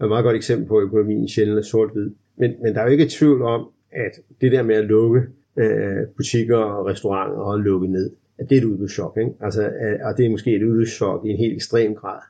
[0.00, 2.10] er et meget godt eksempel på, at økonomien sjældent er sort-hvid.
[2.36, 5.20] Men, men der er jo ikke tvivl om, at det der med at lukke
[5.56, 8.10] øh, butikker og restauranter og lukke ned,
[8.48, 9.16] det er et udbudschok.
[9.20, 9.32] Ikke?
[9.40, 12.20] Altså, øh, og det er måske et udbudschok i en helt ekstrem grad.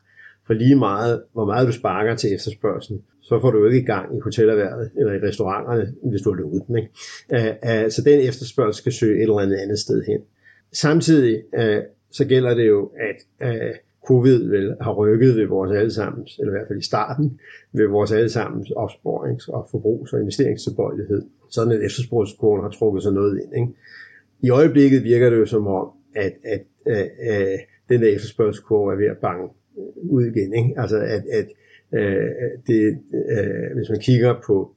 [0.46, 3.84] For lige meget, hvor meget du sparker til efterspørgselen, så får du jo ikke i
[3.84, 6.76] gang i hotelerhvervet eller i restauranterne, hvis du har lukket den.
[6.76, 6.90] Ikke?
[7.34, 10.20] Øh, øh, så den efterspørgsel skal søge et eller andet andet sted hen.
[10.72, 11.42] Samtidig
[12.10, 13.16] så gælder det jo, at
[14.06, 17.40] covid vel har rykket ved vores allesammens, eller i hvert fald i starten,
[17.72, 21.22] ved vores allesammens opsporings- og forbrugs- og investeringstilbøjelighed.
[21.50, 23.54] Sådan at efterspørgselskurven har trukket sig noget ind.
[23.54, 23.72] Ikke?
[24.40, 27.58] I øjeblikket virker det jo som om, at, at, øh, øh,
[27.88, 29.48] den der efterspørgselskurve er ved at bange
[29.78, 30.54] øh, ud igen.
[30.54, 30.80] Ikke?
[30.80, 31.48] Altså at, at
[31.92, 32.30] øh,
[32.66, 32.98] det,
[33.30, 34.74] øh, hvis man kigger på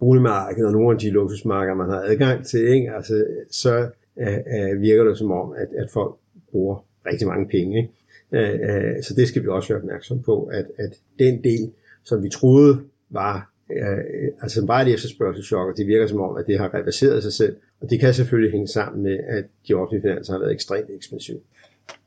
[0.00, 2.92] boligmarkedet og nogle af de luksusmarkeder, man har adgang til, ikke?
[2.92, 6.16] Altså, så øh, øh virker det som om, at, at folk
[6.50, 7.76] bruger rigtig mange penge.
[7.78, 7.92] Ikke?
[8.32, 11.72] Øh, øh, så det skal vi også være opmærksom på, at, at den del,
[12.04, 12.80] som vi troede
[13.10, 13.98] var øh,
[14.42, 17.56] altså bare et efterspørgselschok, og det virker som om, at det har reverseret sig selv,
[17.80, 21.38] og det kan selvfølgelig hænge sammen med, at de offentlige finanser har været ekstremt ekspansive.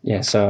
[0.07, 0.43] Ja, så,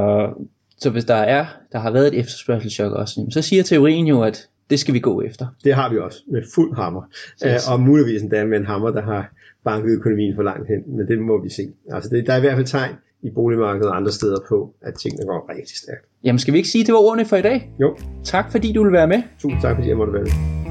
[0.77, 4.49] så hvis der er, der har været et efterspørgselschok også, så siger teorien jo, at
[4.69, 5.47] det skal vi gå efter.
[5.63, 7.01] Det har vi også, med fuld hammer.
[7.47, 7.69] Yes.
[7.69, 9.33] og muligvis endda med en hammer, der har
[9.63, 11.63] banket økonomien for langt hen, men det må vi se.
[11.91, 14.93] Altså det, der er i hvert fald tegn i boligmarkedet og andre steder på, at
[14.93, 16.05] tingene går rigtig stærkt.
[16.23, 17.71] Jamen skal vi ikke sige, at det var ordene for i dag?
[17.81, 17.97] Jo.
[18.23, 19.21] Tak fordi du vil være med.
[19.39, 20.68] Tusind tak fordi jeg måtte være med.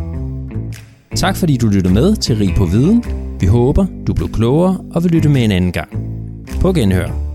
[1.19, 3.05] Tak fordi du lyttede med til Rig på Viden.
[3.41, 5.89] Vi håber, du blev klogere og vil lytte med en anden gang.
[6.61, 7.28] På genhør.